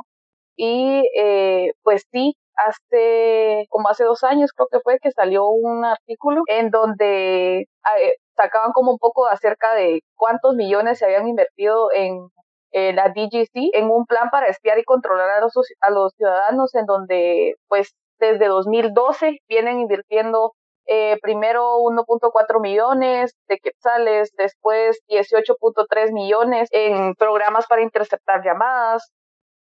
Y 0.57 1.09
eh, 1.17 1.73
pues 1.83 2.05
sí, 2.11 2.35
hace 2.57 3.67
como 3.71 3.89
hace 3.89 4.05
dos 4.05 4.23
años 4.25 4.51
creo 4.53 4.69
que 4.71 4.81
fue 4.81 4.99
que 5.01 5.13
salió 5.13 5.49
un 5.49 5.85
artículo 5.85 6.43
en 6.49 6.71
donde 6.71 7.61
eh, 7.61 8.15
sacaban 8.37 8.73
como 8.73 8.93
un 8.93 8.99
poco 8.99 9.27
acerca 9.27 9.75
de 9.75 10.03
cuántos 10.17 10.55
millones 10.55 10.99
se 10.99 11.07
habían 11.07 11.29
invertido 11.29 11.91
en 11.93 12.29
eh, 12.73 12.93
la 12.93 13.09
DGC 13.09 13.75
en 13.75 13.91
un 13.91 14.07
plan 14.07 14.31
para 14.31 14.47
espiar 14.47 14.79
y 14.79 14.85
controlar 14.85 15.31
a 15.31 15.41
los, 15.41 15.53
a 15.81 15.91
los 15.91 16.15
ciudadanos 16.17 16.75
en 16.75 16.87
donde 16.87 17.55
pues 17.69 17.95
desde 18.19 18.47
2012 18.47 19.39
vienen 19.49 19.81
invirtiendo 19.81 20.53
eh, 20.87 21.19
primero 21.23 21.79
1.4 21.79 22.61
millones 22.61 23.35
de 23.49 23.59
quetzales, 23.59 24.33
después 24.37 25.01
18.3 25.09 26.13
millones 26.13 26.69
en 26.73 27.15
programas 27.15 27.67
para 27.67 27.83
interceptar 27.83 28.43
llamadas, 28.45 29.13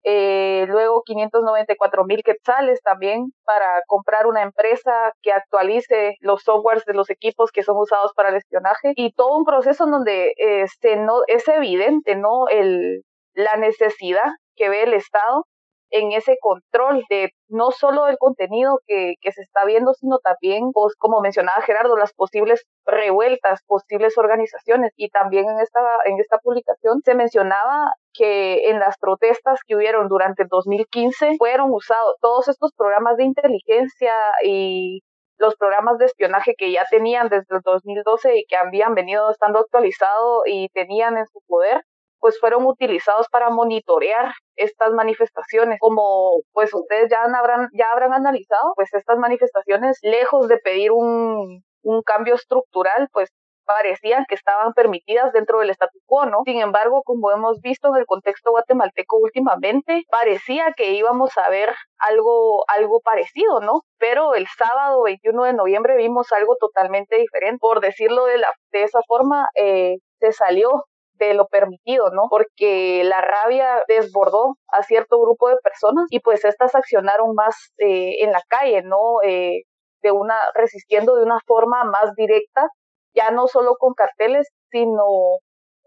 eh, 0.03 0.65
luego 0.67 1.03
594 1.03 2.05
mil 2.05 2.23
quetzales 2.23 2.81
también 2.81 3.31
para 3.43 3.81
comprar 3.87 4.27
una 4.27 4.43
empresa 4.43 5.13
que 5.21 5.33
actualice 5.33 6.15
los 6.21 6.43
softwares 6.43 6.85
de 6.85 6.93
los 6.93 7.09
equipos 7.09 7.51
que 7.51 7.63
son 7.63 7.77
usados 7.77 8.13
para 8.13 8.29
el 8.29 8.35
espionaje 8.35 8.93
y 8.95 9.11
todo 9.13 9.35
un 9.37 9.45
proceso 9.45 9.85
en 9.85 9.91
donde 9.91 10.33
este, 10.37 10.95
no, 10.95 11.21
es 11.27 11.47
evidente 11.47 12.15
no 12.15 12.47
el, 12.47 13.03
la 13.33 13.57
necesidad 13.57 14.27
que 14.55 14.69
ve 14.69 14.83
el 14.83 14.93
Estado 14.93 15.45
en 15.91 16.11
ese 16.11 16.37
control 16.39 17.03
de 17.09 17.31
no 17.47 17.71
solo 17.71 18.07
el 18.07 18.17
contenido 18.17 18.79
que, 18.85 19.15
que 19.21 19.31
se 19.31 19.41
está 19.41 19.65
viendo, 19.65 19.93
sino 19.93 20.19
también, 20.19 20.71
pues, 20.71 20.95
como 20.97 21.21
mencionaba 21.21 21.61
Gerardo, 21.61 21.97
las 21.97 22.13
posibles 22.13 22.65
revueltas, 22.85 23.61
posibles 23.65 24.17
organizaciones. 24.17 24.91
Y 24.95 25.09
también 25.09 25.49
en 25.49 25.59
esta, 25.59 25.79
en 26.05 26.19
esta 26.19 26.37
publicación 26.39 27.01
se 27.03 27.15
mencionaba 27.15 27.93
que 28.19 28.69
en 28.69 28.79
las 28.79 28.97
protestas 28.97 29.61
que 29.65 29.77
hubieron 29.77 30.09
durante 30.09 30.43
el 30.43 30.49
2015 30.49 31.37
fueron 31.37 31.71
usados 31.71 32.17
todos 32.19 32.49
estos 32.49 32.73
programas 32.75 33.15
de 33.15 33.23
inteligencia 33.23 34.13
y 34.43 34.99
los 35.37 35.55
programas 35.55 35.97
de 35.99 36.05
espionaje 36.05 36.53
que 36.57 36.69
ya 36.73 36.83
tenían 36.91 37.29
desde 37.29 37.55
el 37.55 37.61
2012 37.63 38.39
y 38.39 38.45
que 38.45 38.57
habían 38.57 38.93
venido 38.93 39.31
estando 39.31 39.59
actualizados 39.59 40.43
y 40.47 40.67
tenían 40.73 41.17
en 41.17 41.25
su 41.27 41.39
poder, 41.47 41.81
pues 42.19 42.37
fueron 42.41 42.65
utilizados 42.65 43.27
para 43.29 43.49
monitorear 43.49 44.33
estas 44.57 44.91
manifestaciones. 44.91 45.79
Como 45.79 46.41
pues 46.51 46.73
ustedes 46.73 47.09
ya 47.09 47.23
habrán, 47.23 47.69
ya 47.71 47.85
habrán 47.93 48.13
analizado, 48.13 48.73
pues 48.75 48.93
estas 48.93 49.17
manifestaciones, 49.17 49.97
lejos 50.01 50.49
de 50.49 50.57
pedir 50.57 50.91
un, 50.91 51.63
un 51.83 52.01
cambio 52.01 52.35
estructural, 52.35 53.07
pues 53.13 53.29
parecían 53.69 54.25
que 54.27 54.33
estaban 54.33 54.73
permitidas 54.73 55.31
dentro 55.31 55.59
del 55.59 55.69
statu 55.69 55.99
quo, 56.07 56.25
¿no? 56.25 56.39
Sin 56.43 56.59
embargo, 56.59 57.03
como 57.03 57.29
hemos 57.29 57.61
visto 57.61 57.89
en 57.89 57.97
el 57.97 58.07
contexto 58.07 58.49
guatemalteco 58.49 59.17
últimamente, 59.17 60.05
parecía 60.09 60.73
que 60.75 60.93
íbamos 60.93 61.37
a 61.37 61.47
ver 61.49 61.69
algo, 61.99 62.63
algo 62.67 62.99
parecido, 63.01 63.59
¿no? 63.59 63.81
Pero 63.99 64.33
el 64.33 64.47
sábado 64.47 65.03
21 65.03 65.43
de 65.43 65.53
noviembre 65.53 65.97
vimos 65.97 66.31
algo 66.31 66.55
totalmente 66.59 67.17
diferente. 67.17 67.59
Por 67.61 67.79
decirlo 67.79 68.25
de, 68.25 68.39
la, 68.39 68.51
de 68.71 68.81
esa 68.81 69.01
forma, 69.07 69.47
eh, 69.53 69.97
se 70.19 70.31
salió 70.31 70.85
de 71.19 71.35
lo 71.35 71.45
permitido, 71.45 72.09
¿no? 72.09 72.23
Porque 72.27 73.03
la 73.03 73.21
rabia 73.21 73.83
desbordó 73.87 74.55
a 74.69 74.81
cierto 74.81 75.21
grupo 75.21 75.49
de 75.49 75.57
personas 75.57 76.07
y 76.09 76.21
pues 76.21 76.43
estas 76.43 76.73
accionaron 76.73 77.35
más 77.35 77.55
eh, 77.77 78.23
en 78.23 78.31
la 78.31 78.41
calle, 78.47 78.81
¿no? 78.81 79.21
Eh, 79.23 79.61
de 80.01 80.11
una, 80.11 80.35
resistiendo 80.55 81.15
de 81.15 81.23
una 81.23 81.39
forma 81.45 81.83
más 81.83 82.15
directa, 82.15 82.67
ya 83.13 83.31
no 83.31 83.47
solo 83.47 83.75
con 83.77 83.93
carteles, 83.93 84.47
sino 84.71 85.05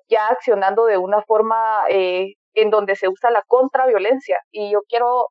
ya 0.09 0.27
accionando 0.29 0.87
de 0.87 0.99
una 0.99 1.23
forma 1.23 1.85
eh, 1.89 2.35
en 2.55 2.71
donde 2.71 2.97
se 2.97 3.09
usa 3.09 3.31
la 3.31 3.43
contraviolencia. 3.47 4.39
Y 4.51 4.73
yo 4.73 4.81
quiero 4.89 5.27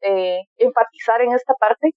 enfatizar 0.58 1.22
en 1.22 1.34
esta 1.34 1.54
parte, 1.56 1.92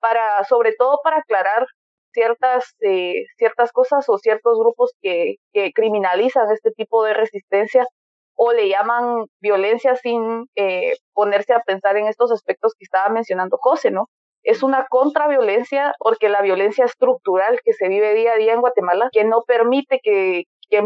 para, 0.00 0.44
sobre 0.44 0.72
todo 0.78 0.98
para 1.02 1.18
aclarar 1.18 1.66
ciertas, 2.12 2.74
eh, 2.80 3.24
ciertas 3.36 3.72
cosas 3.72 4.08
o 4.08 4.18
ciertos 4.18 4.58
grupos 4.58 4.92
que, 5.00 5.36
que, 5.52 5.72
criminalizan 5.72 6.50
este 6.52 6.70
tipo 6.72 7.04
de 7.04 7.14
resistencia 7.14 7.86
o 8.34 8.52
le 8.52 8.68
llaman 8.68 9.26
violencia 9.40 9.96
sin 9.96 10.46
eh, 10.56 10.94
ponerse 11.12 11.54
a 11.54 11.60
pensar 11.60 11.96
en 11.96 12.06
estos 12.08 12.32
aspectos 12.32 12.74
que 12.78 12.84
estaba 12.84 13.08
mencionando 13.08 13.56
José, 13.60 13.90
¿no? 13.90 14.08
Es 14.42 14.62
una 14.62 14.86
contraviolencia 14.88 15.94
porque 15.98 16.28
la 16.28 16.42
violencia 16.42 16.84
estructural 16.84 17.60
que 17.64 17.72
se 17.72 17.88
vive 17.88 18.14
día 18.14 18.32
a 18.32 18.36
día 18.36 18.52
en 18.54 18.60
Guatemala, 18.60 19.08
que 19.12 19.24
no 19.24 19.42
permite 19.46 20.00
que, 20.02 20.44
que 20.72 20.82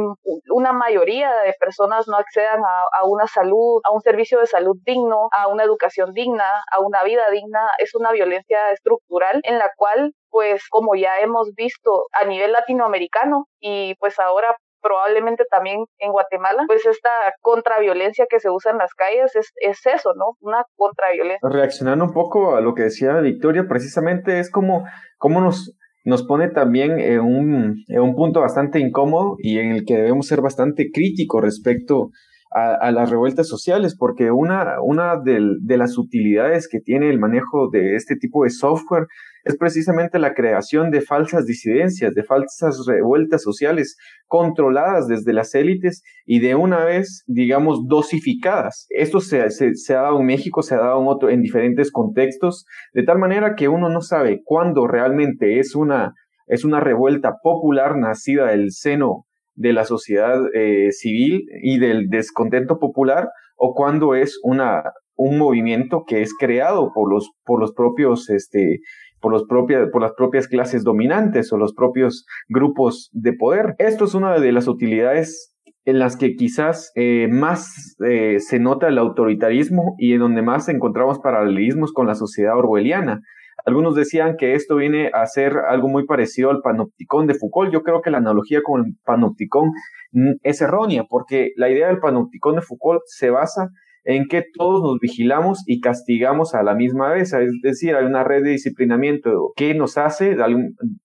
una 0.50 0.72
mayoría 0.72 1.30
de 1.44 1.54
personas 1.58 2.08
no 2.08 2.16
accedan 2.16 2.60
a, 2.60 3.04
una 3.04 3.26
salud, 3.26 3.80
a 3.84 3.92
un 3.92 4.00
servicio 4.00 4.40
de 4.40 4.46
salud 4.46 4.76
digno, 4.84 5.28
a 5.32 5.46
una 5.46 5.62
educación 5.62 6.12
digna, 6.12 6.44
a 6.72 6.80
una 6.80 7.04
vida 7.04 7.22
digna, 7.30 7.60
es 7.78 7.94
una 7.94 8.10
violencia 8.10 8.70
estructural 8.72 9.40
en 9.44 9.58
la 9.58 9.70
cual, 9.76 10.12
pues 10.28 10.68
como 10.68 10.96
ya 10.96 11.20
hemos 11.20 11.54
visto 11.54 12.06
a 12.12 12.25
nivel 12.25 12.52
latinoamericano 12.52 13.46
y 13.60 13.94
pues 14.00 14.18
ahora 14.18 14.56
probablemente 14.86 15.44
también 15.50 15.84
en 15.98 16.12
Guatemala, 16.12 16.62
pues 16.68 16.86
esta 16.86 17.10
contraviolencia 17.40 18.26
que 18.30 18.38
se 18.38 18.50
usa 18.50 18.70
en 18.70 18.78
las 18.78 18.94
calles 18.94 19.34
es, 19.34 19.52
es 19.56 19.84
eso, 19.86 20.12
¿no? 20.14 20.36
Una 20.40 20.64
contraviolencia. 20.76 21.40
Reaccionando 21.42 22.04
un 22.04 22.12
poco 22.12 22.54
a 22.54 22.60
lo 22.60 22.74
que 22.74 22.84
decía 22.84 23.14
Victoria, 23.20 23.64
precisamente 23.68 24.38
es 24.38 24.50
como, 24.50 24.84
como 25.18 25.40
nos 25.40 25.76
nos 26.04 26.22
pone 26.22 26.48
también 26.50 27.00
en 27.00 27.18
un, 27.18 27.82
en 27.88 28.00
un 28.00 28.14
punto 28.14 28.40
bastante 28.40 28.78
incómodo 28.78 29.34
y 29.40 29.58
en 29.58 29.72
el 29.72 29.84
que 29.84 29.96
debemos 29.96 30.28
ser 30.28 30.40
bastante 30.40 30.90
críticos 30.92 31.42
respecto 31.42 32.10
a, 32.50 32.90
las 32.90 33.10
revueltas 33.10 33.48
sociales, 33.48 33.96
porque 33.98 34.30
una, 34.30 34.80
una 34.82 35.20
de, 35.22 35.76
las 35.76 35.98
utilidades 35.98 36.68
que 36.68 36.80
tiene 36.80 37.10
el 37.10 37.18
manejo 37.18 37.68
de 37.70 37.96
este 37.96 38.16
tipo 38.16 38.44
de 38.44 38.50
software 38.50 39.06
es 39.44 39.56
precisamente 39.56 40.18
la 40.18 40.34
creación 40.34 40.90
de 40.90 41.02
falsas 41.02 41.44
disidencias, 41.44 42.14
de 42.14 42.24
falsas 42.24 42.84
revueltas 42.86 43.42
sociales 43.42 43.96
controladas 44.26 45.06
desde 45.06 45.32
las 45.32 45.54
élites 45.54 46.02
y 46.24 46.40
de 46.40 46.54
una 46.54 46.84
vez, 46.84 47.24
digamos, 47.26 47.86
dosificadas. 47.86 48.86
Esto 48.90 49.20
se, 49.20 49.50
se, 49.50 49.94
ha 49.94 50.02
dado 50.02 50.20
en 50.20 50.26
México, 50.26 50.62
se 50.62 50.74
ha 50.74 50.78
dado 50.78 51.00
en, 51.00 51.08
otro, 51.08 51.28
en 51.28 51.42
diferentes 51.42 51.92
contextos, 51.92 52.64
de 52.92 53.04
tal 53.04 53.18
manera 53.18 53.54
que 53.54 53.68
uno 53.68 53.88
no 53.88 54.00
sabe 54.00 54.40
cuándo 54.44 54.86
realmente 54.86 55.60
es 55.60 55.74
una, 55.76 56.14
es 56.46 56.64
una 56.64 56.80
revuelta 56.80 57.34
popular 57.42 57.96
nacida 57.96 58.46
del 58.46 58.72
seno 58.72 59.25
de 59.56 59.72
la 59.72 59.84
sociedad 59.84 60.38
eh, 60.54 60.92
civil 60.92 61.46
y 61.62 61.78
del 61.78 62.08
descontento 62.08 62.78
popular 62.78 63.28
o 63.56 63.75
cuando 63.75 64.14
es 64.14 64.38
una, 64.42 64.82
un 65.16 65.38
movimiento 65.38 66.04
que 66.06 66.22
es 66.22 66.34
creado 66.38 66.92
por 66.94 67.10
los, 67.10 67.30
por 67.44 67.60
los 67.60 67.72
propios, 67.72 68.30
este, 68.30 68.80
por, 69.20 69.32
los 69.32 69.44
propias, 69.44 69.88
por 69.90 70.02
las 70.02 70.12
propias 70.12 70.46
clases 70.46 70.84
dominantes 70.84 71.52
o 71.52 71.56
los 71.56 71.75
propios 71.75 72.26
grupos 72.48 73.10
de 73.12 73.32
poder. 73.32 73.75
Esto 73.78 74.04
es 74.04 74.14
una 74.14 74.38
de 74.38 74.52
las 74.52 74.68
utilidades 74.68 75.54
en 75.86 76.00
las 76.00 76.16
que 76.16 76.34
quizás 76.34 76.90
eh, 76.96 77.28
más 77.30 77.96
eh, 78.04 78.38
se 78.40 78.58
nota 78.58 78.88
el 78.88 78.98
autoritarismo 78.98 79.94
y 79.98 80.12
en 80.14 80.20
donde 80.20 80.42
más 80.42 80.68
encontramos 80.68 81.20
paralelismos 81.20 81.92
con 81.92 82.06
la 82.06 82.14
sociedad 82.14 82.58
orwelliana. 82.58 83.20
Algunos 83.64 83.94
decían 83.94 84.36
que 84.36 84.54
esto 84.54 84.76
viene 84.76 85.10
a 85.12 85.26
ser 85.26 85.58
algo 85.68 85.88
muy 85.88 86.06
parecido 86.06 86.50
al 86.50 86.60
panopticón 86.62 87.26
de 87.26 87.34
Foucault. 87.34 87.72
Yo 87.72 87.82
creo 87.82 88.02
que 88.02 88.10
la 88.10 88.18
analogía 88.18 88.60
con 88.62 88.84
el 88.84 88.92
panopticón 89.04 89.72
mm, 90.12 90.32
es 90.42 90.60
errónea, 90.60 91.04
porque 91.08 91.52
la 91.56 91.70
idea 91.70 91.88
del 91.88 91.98
panopticón 91.98 92.56
de 92.56 92.62
Foucault 92.62 93.02
se 93.06 93.30
basa 93.30 93.70
en 94.06 94.28
que 94.28 94.44
todos 94.54 94.82
nos 94.82 95.00
vigilamos 95.00 95.64
y 95.66 95.80
castigamos 95.80 96.54
a 96.54 96.62
la 96.62 96.76
misma 96.76 97.12
vez. 97.12 97.32
Es 97.32 97.50
decir, 97.60 97.96
hay 97.96 98.04
una 98.04 98.22
red 98.22 98.44
de 98.44 98.50
disciplinamiento 98.50 99.52
que 99.56 99.75
nos 99.75 99.98
hace 99.98 100.36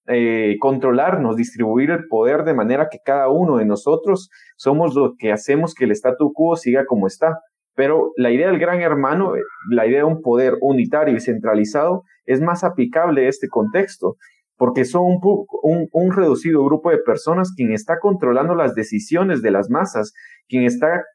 eh, 0.08 0.56
controlarnos, 0.60 1.36
distribuir 1.36 1.90
el 1.90 2.08
poder 2.08 2.44
de 2.44 2.54
manera 2.54 2.90
que 2.92 3.00
cada 3.04 3.30
uno 3.30 3.58
de 3.58 3.66
nosotros 3.66 4.30
somos 4.56 4.94
lo 4.94 5.16
que 5.18 5.32
hacemos 5.32 5.74
que 5.74 5.86
el 5.86 5.92
statu 5.92 6.32
quo 6.32 6.56
siga 6.56 6.86
como 6.86 7.08
está. 7.08 7.40
Pero 7.82 8.12
la 8.16 8.30
idea 8.30 8.46
del 8.46 8.60
gran 8.60 8.80
hermano, 8.80 9.36
eh, 9.36 9.42
la 9.72 9.88
idea 9.88 10.02
de 10.02 10.04
un 10.04 10.22
poder 10.22 10.54
unitario 10.62 11.16
y 11.16 11.20
centralizado, 11.20 12.04
es 12.28 12.40
más 12.40 12.64
aplicable 12.64 13.26
a 13.26 13.30
este 13.30 13.48
contexto, 13.48 14.18
porque 14.56 14.86
son 14.86 15.02
un, 15.24 15.88
un, 15.92 16.12
reducido 16.12 16.64
grupo 16.64 16.92
de 16.92 17.00
personas 17.00 17.52
quien 17.58 17.74
está 17.74 17.98
controlando 18.00 18.54
las 18.54 18.76
decisiones 18.76 19.42
de 19.42 19.50
las 19.50 19.72
masas, 19.72 20.14
quien 20.48 20.62
está 20.62 21.06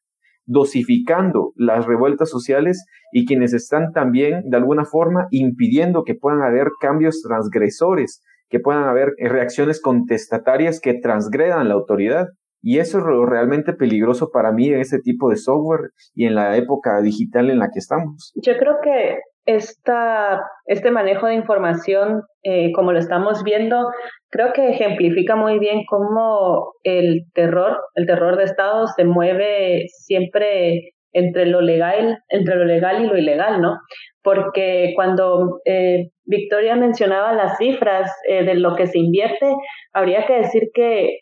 dosificando 0.44 1.52
las 1.54 1.86
revueltas 1.86 2.30
sociales 2.30 2.84
y 3.12 3.26
quienes 3.26 3.52
están 3.52 3.92
también, 3.92 4.42
de 4.50 4.56
alguna 4.56 4.84
forma, 4.84 5.28
impidiendo 5.30 6.02
que 6.02 6.16
puedan 6.16 6.42
haber 6.42 6.70
cambios 6.80 7.22
transgresores, 7.22 8.24
que 8.48 8.58
puedan 8.58 8.88
haber 8.88 9.12
reacciones 9.18 9.80
contestatarias 9.80 10.80
que 10.80 10.94
transgredan 10.94 11.68
la 11.68 11.74
autoridad. 11.74 12.26
Y 12.68 12.80
eso 12.80 12.98
es 12.98 13.04
lo 13.04 13.24
realmente 13.26 13.74
peligroso 13.74 14.30
para 14.32 14.50
mí 14.50 14.66
en 14.66 14.80
ese 14.80 14.98
tipo 14.98 15.30
de 15.30 15.36
software 15.36 15.92
y 16.16 16.26
en 16.26 16.34
la 16.34 16.56
época 16.56 17.00
digital 17.00 17.48
en 17.48 17.60
la 17.60 17.68
que 17.72 17.78
estamos. 17.78 18.32
Yo 18.34 18.56
creo 18.58 18.78
que 18.82 19.20
esta, 19.44 20.42
este 20.64 20.90
manejo 20.90 21.28
de 21.28 21.34
información, 21.34 22.22
eh, 22.42 22.72
como 22.72 22.90
lo 22.90 22.98
estamos 22.98 23.44
viendo, 23.44 23.86
creo 24.30 24.52
que 24.52 24.70
ejemplifica 24.70 25.36
muy 25.36 25.60
bien 25.60 25.82
cómo 25.88 26.72
el 26.82 27.26
terror, 27.34 27.78
el 27.94 28.04
terror 28.04 28.36
de 28.36 28.42
Estado 28.42 28.88
se 28.88 29.04
mueve 29.04 29.84
siempre 29.86 30.90
entre 31.12 31.46
lo 31.46 31.60
legal, 31.60 32.18
entre 32.28 32.56
lo 32.56 32.64
legal 32.64 33.04
y 33.04 33.06
lo 33.06 33.16
ilegal, 33.16 33.62
¿no? 33.62 33.78
Porque 34.24 34.90
cuando 34.96 35.60
eh, 35.66 36.08
Victoria 36.24 36.74
mencionaba 36.74 37.32
las 37.32 37.58
cifras 37.58 38.10
eh, 38.28 38.42
de 38.42 38.56
lo 38.56 38.74
que 38.74 38.88
se 38.88 38.98
invierte, 38.98 39.54
habría 39.92 40.26
que 40.26 40.38
decir 40.38 40.64
que 40.74 41.20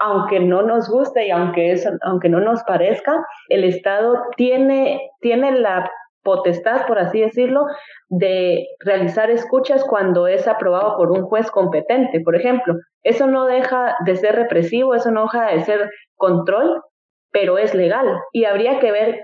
aunque 0.00 0.40
no 0.40 0.62
nos 0.62 0.88
guste 0.88 1.26
y 1.26 1.30
aunque, 1.30 1.72
eso, 1.72 1.90
aunque 2.02 2.30
no 2.30 2.40
nos 2.40 2.64
parezca, 2.64 3.24
el 3.48 3.64
Estado 3.64 4.16
tiene, 4.36 5.10
tiene 5.20 5.52
la 5.52 5.90
potestad, 6.22 6.86
por 6.86 6.98
así 6.98 7.20
decirlo, 7.20 7.66
de 8.08 8.66
realizar 8.80 9.30
escuchas 9.30 9.84
cuando 9.84 10.26
es 10.26 10.48
aprobado 10.48 10.96
por 10.96 11.10
un 11.12 11.22
juez 11.22 11.50
competente, 11.50 12.20
por 12.20 12.34
ejemplo. 12.34 12.74
Eso 13.02 13.26
no 13.26 13.46
deja 13.46 13.94
de 14.04 14.16
ser 14.16 14.36
represivo, 14.36 14.94
eso 14.94 15.10
no 15.10 15.22
deja 15.24 15.52
de 15.52 15.60
ser 15.64 15.90
control, 16.16 16.82
pero 17.30 17.58
es 17.58 17.74
legal. 17.74 18.20
Y 18.32 18.44
habría 18.44 18.80
que 18.80 18.92
ver 18.92 19.20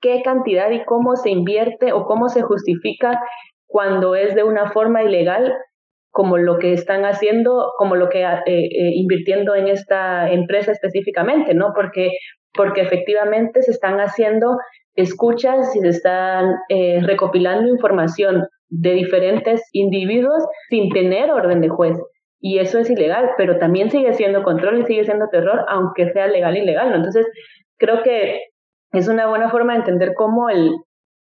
qué 0.00 0.22
cantidad 0.22 0.70
y 0.70 0.84
cómo 0.84 1.16
se 1.16 1.30
invierte 1.30 1.92
o 1.92 2.04
cómo 2.04 2.28
se 2.28 2.42
justifica 2.42 3.20
cuando 3.66 4.14
es 4.14 4.34
de 4.34 4.44
una 4.44 4.70
forma 4.70 5.02
ilegal 5.02 5.54
como 6.10 6.38
lo 6.38 6.58
que 6.58 6.72
están 6.72 7.04
haciendo, 7.04 7.72
como 7.78 7.96
lo 7.96 8.08
que 8.08 8.22
eh, 8.22 8.40
eh, 8.46 8.92
invirtiendo 8.94 9.54
en 9.54 9.68
esta 9.68 10.30
empresa 10.30 10.72
específicamente, 10.72 11.54
¿no? 11.54 11.72
Porque, 11.74 12.10
porque 12.52 12.80
efectivamente 12.80 13.62
se 13.62 13.70
están 13.70 14.00
haciendo 14.00 14.56
escuchas 14.96 15.74
y 15.76 15.80
se 15.80 15.88
están 15.88 16.56
eh, 16.68 17.00
recopilando 17.02 17.68
información 17.68 18.44
de 18.68 18.92
diferentes 18.92 19.68
individuos 19.72 20.44
sin 20.68 20.90
tener 20.90 21.30
orden 21.30 21.60
de 21.60 21.68
juez. 21.68 21.96
Y 22.40 22.58
eso 22.58 22.78
es 22.78 22.90
ilegal, 22.90 23.30
pero 23.36 23.58
también 23.58 23.90
sigue 23.90 24.12
siendo 24.14 24.42
control 24.42 24.80
y 24.80 24.86
sigue 24.86 25.04
siendo 25.04 25.28
terror, 25.28 25.64
aunque 25.68 26.10
sea 26.10 26.26
legal 26.26 26.56
e 26.56 26.62
ilegal. 26.62 26.92
Entonces, 26.94 27.26
creo 27.78 28.02
que 28.02 28.40
es 28.92 29.08
una 29.08 29.28
buena 29.28 29.50
forma 29.50 29.74
de 29.74 29.80
entender 29.80 30.12
cómo 30.16 30.48
el, 30.48 30.72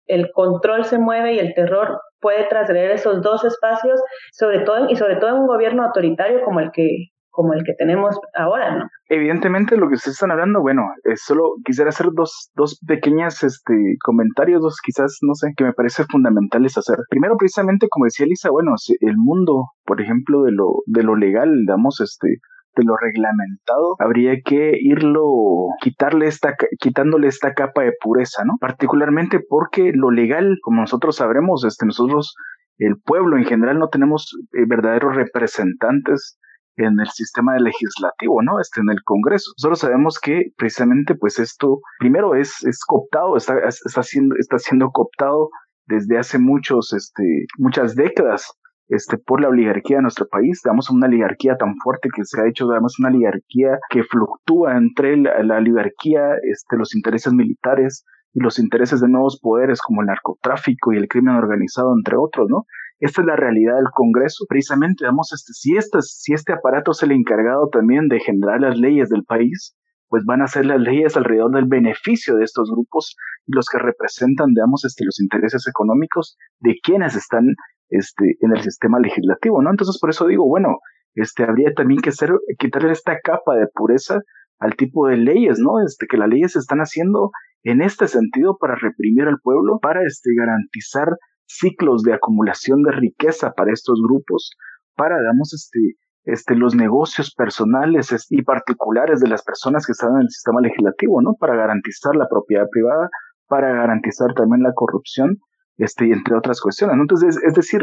el 0.08 0.32
control 0.32 0.86
se 0.86 0.98
mueve 0.98 1.34
y 1.34 1.40
el 1.40 1.54
terror 1.54 2.00
puede 2.20 2.46
trascender 2.48 2.92
esos 2.92 3.22
dos 3.22 3.44
espacios, 3.44 4.02
sobre 4.32 4.60
todo 4.60 4.90
y 4.90 4.96
sobre 4.96 5.18
todo 5.18 5.32
en 5.32 5.42
un 5.42 5.48
gobierno 5.48 5.84
autoritario 5.84 6.44
como 6.44 6.60
el 6.60 6.72
que 6.72 7.10
como 7.32 7.54
el 7.54 7.64
que 7.64 7.74
tenemos 7.78 8.20
ahora, 8.36 8.76
¿no? 8.76 8.86
Evidentemente 9.08 9.78
lo 9.78 9.88
que 9.88 9.96
ustedes 9.96 10.16
están 10.16 10.32
hablando, 10.32 10.62
bueno, 10.62 10.82
es 11.06 11.24
solo 11.24 11.54
quisiera 11.64 11.90
hacer 11.90 12.08
dos, 12.14 12.52
dos 12.54 12.78
pequeñas 12.86 13.44
este, 13.44 13.74
comentarios, 14.04 14.62
dos 14.62 14.80
quizás, 14.84 15.20
no 15.22 15.36
sé, 15.36 15.54
que 15.56 15.64
me 15.64 15.72
parece 15.72 16.04
fundamentales 16.12 16.78
hacer. 16.78 16.98
Primero, 17.10 17.38
precisamente, 17.38 17.88
como 17.90 18.06
decía 18.06 18.26
Elisa, 18.26 18.50
bueno, 18.50 18.74
el 19.00 19.16
mundo, 19.16 19.68
por 19.86 20.02
ejemplo, 20.02 20.44
de 20.44 20.52
lo, 20.52 20.82
de 20.86 21.04
lo 21.04 21.16
legal, 21.16 21.50
digamos, 21.62 22.02
este, 22.02 22.40
de 22.80 22.86
lo 22.86 22.96
reglamentado, 22.98 23.96
habría 24.00 24.42
que 24.44 24.72
irlo, 24.80 25.68
quitarle 25.82 26.28
esta, 26.28 26.56
quitándole 26.80 27.28
esta 27.28 27.54
capa 27.54 27.84
de 27.84 27.94
pureza, 28.02 28.44
¿no? 28.46 28.54
Particularmente 28.60 29.40
porque 29.48 29.92
lo 29.94 30.12
legal, 30.12 30.58
como 30.62 30.82
nosotros 30.82 31.18
sabremos, 31.18 31.64
este, 31.66 31.86
nosotros, 31.86 32.36
el 32.78 32.96
pueblo 33.04 33.38
en 33.38 33.46
general, 33.46 33.80
no 33.80 33.90
tenemos 33.90 34.36
eh, 34.54 34.66
verdaderos 34.68 35.16
representantes 35.16 36.40
en 36.78 37.00
el 37.00 37.10
sistema 37.10 37.58
legislativo, 37.58 38.42
¿no? 38.42 38.60
Este, 38.60 38.82
en 38.82 38.90
el 38.90 39.04
Congreso. 39.04 39.52
Nosotros 39.58 39.80
sabemos 39.80 40.20
que 40.20 40.52
precisamente, 40.58 41.16
pues 41.16 41.40
esto, 41.40 41.82
primero 42.00 42.36
es, 42.36 42.64
es 42.66 42.80
cooptado, 42.86 43.36
está, 43.36 43.56
está 43.68 44.04
siendo, 44.04 44.36
está 44.40 44.58
siendo 44.60 44.90
cooptado 44.92 45.50
desde 45.86 46.18
hace 46.18 46.40
muchos, 46.40 46.94
este, 46.94 47.46
muchas 47.58 47.96
décadas 47.96 48.59
este, 48.90 49.18
por 49.18 49.42
la 49.42 49.50
oligarquía 49.50 49.98
de 49.98 50.02
nuestro 50.02 50.28
país. 50.28 50.62
Damos 50.64 50.90
una 50.90 51.08
oligarquía 51.08 51.56
tan 51.58 51.76
fuerte 51.78 52.10
que 52.14 52.26
se 52.26 52.42
ha 52.42 52.48
hecho, 52.48 52.68
damos 52.68 53.00
una 53.00 53.10
oligarquía 53.10 53.80
que 53.90 54.04
fluctúa 54.04 54.78
entre 54.78 55.16
la, 55.18 55.58
oligarquía, 55.58 56.34
este, 56.44 56.76
los 56.76 56.96
intereses 56.96 57.32
militares 57.32 58.04
y 58.34 58.42
los 58.42 58.60
intereses 58.60 59.00
de 59.00 59.08
nuevos 59.08 59.40
poderes 59.42 59.82
como 59.82 60.02
el 60.02 60.08
narcotráfico 60.08 60.92
y 60.92 60.98
el 60.98 61.08
crimen 61.08 61.36
organizado, 61.36 61.94
entre 61.96 62.18
otros, 62.18 62.48
¿no? 62.50 62.66
Esta 63.00 63.22
es 63.22 63.28
la 63.28 63.36
realidad 63.36 63.76
del 63.76 63.92
Congreso. 63.94 64.46
Precisamente, 64.50 65.06
damos 65.06 65.32
este, 65.34 65.54
si, 65.54 65.78
este, 65.78 66.02
si 66.02 66.34
este 66.34 66.54
aparato 66.54 66.92
es 66.92 67.02
el 67.02 67.12
encargado 67.12 67.70
también 67.70 68.08
de 68.10 68.20
generar 68.20 68.60
las 68.60 68.78
leyes 68.78 69.10
del 69.10 69.24
país, 69.24 69.76
pues 70.10 70.26
van 70.26 70.42
a 70.42 70.48
ser 70.48 70.66
las 70.66 70.82
leyes 70.82 71.16
alrededor 71.16 71.52
del 71.52 71.66
beneficio 71.66 72.36
de 72.36 72.44
estos 72.44 72.70
grupos 72.72 73.16
y 73.46 73.56
los 73.56 73.68
que 73.68 73.78
representan, 73.78 74.54
digamos, 74.54 74.84
este, 74.84 75.06
los 75.06 75.20
intereses 75.22 75.66
económicos 75.68 76.36
de 76.60 76.76
quienes 76.84 77.16
están 77.16 77.56
este, 77.90 78.38
en 78.42 78.56
el 78.56 78.62
sistema 78.62 79.00
legislativo, 79.00 79.62
¿no? 79.62 79.70
Entonces, 79.72 79.98
por 80.00 80.10
eso 80.10 80.28
digo, 80.28 80.48
bueno, 80.48 80.78
este, 81.16 81.44
habría 81.44 81.74
también 81.74 82.02
que 82.02 82.10
hacer, 82.10 82.32
quitarle 82.58 82.92
esta 82.92 83.20
capa 83.24 83.56
de 83.56 83.68
pureza 83.74 84.20
al 84.60 84.76
tipo 84.76 85.08
de 85.08 85.18
leyes, 85.18 85.60
¿no? 85.60 85.84
Este, 85.84 86.06
que 86.08 86.18
las 86.18 86.30
leyes 86.30 86.54
se 86.54 86.60
están 86.60 86.80
haciendo 86.80 87.32
en 87.64 87.82
este 87.82 88.08
sentido 88.08 88.58
para 88.60 88.76
reprimir 88.76 89.28
al 89.28 89.40
pueblo, 89.42 89.80
para 89.82 90.04
este, 90.06 90.32
garantizar 90.38 91.08
ciclos 91.46 92.04
de 92.04 92.14
acumulación 92.14 92.84
de 92.84 92.92
riqueza 92.92 93.54
para 93.54 93.74
estos 93.74 94.00
grupos, 94.08 94.52
para, 94.96 95.20
digamos, 95.20 95.54
este, 95.54 95.98
este, 96.26 96.56
los 96.56 96.76
negocios 96.76 97.34
personales 97.34 98.14
y 98.30 98.44
particulares 98.44 99.20
de 99.20 99.30
las 99.30 99.44
personas 99.44 99.86
que 99.86 99.94
están 99.94 100.12
en 100.16 100.22
el 100.22 100.30
sistema 100.30 100.62
legislativo, 100.62 101.22
¿no? 101.22 101.34
Para 101.40 101.56
garantizar 101.56 102.16
la 102.16 102.28
propiedad 102.30 102.68
privada, 102.70 103.10
para 103.48 103.74
garantizar 103.74 104.34
también 104.36 104.62
la 104.62 104.74
corrupción 104.74 105.38
este, 105.80 106.12
entre 106.12 106.36
otras 106.36 106.62
cuestiones. 106.62 106.98
Entonces, 107.00 107.40
es 107.44 107.54
decir, 107.54 107.82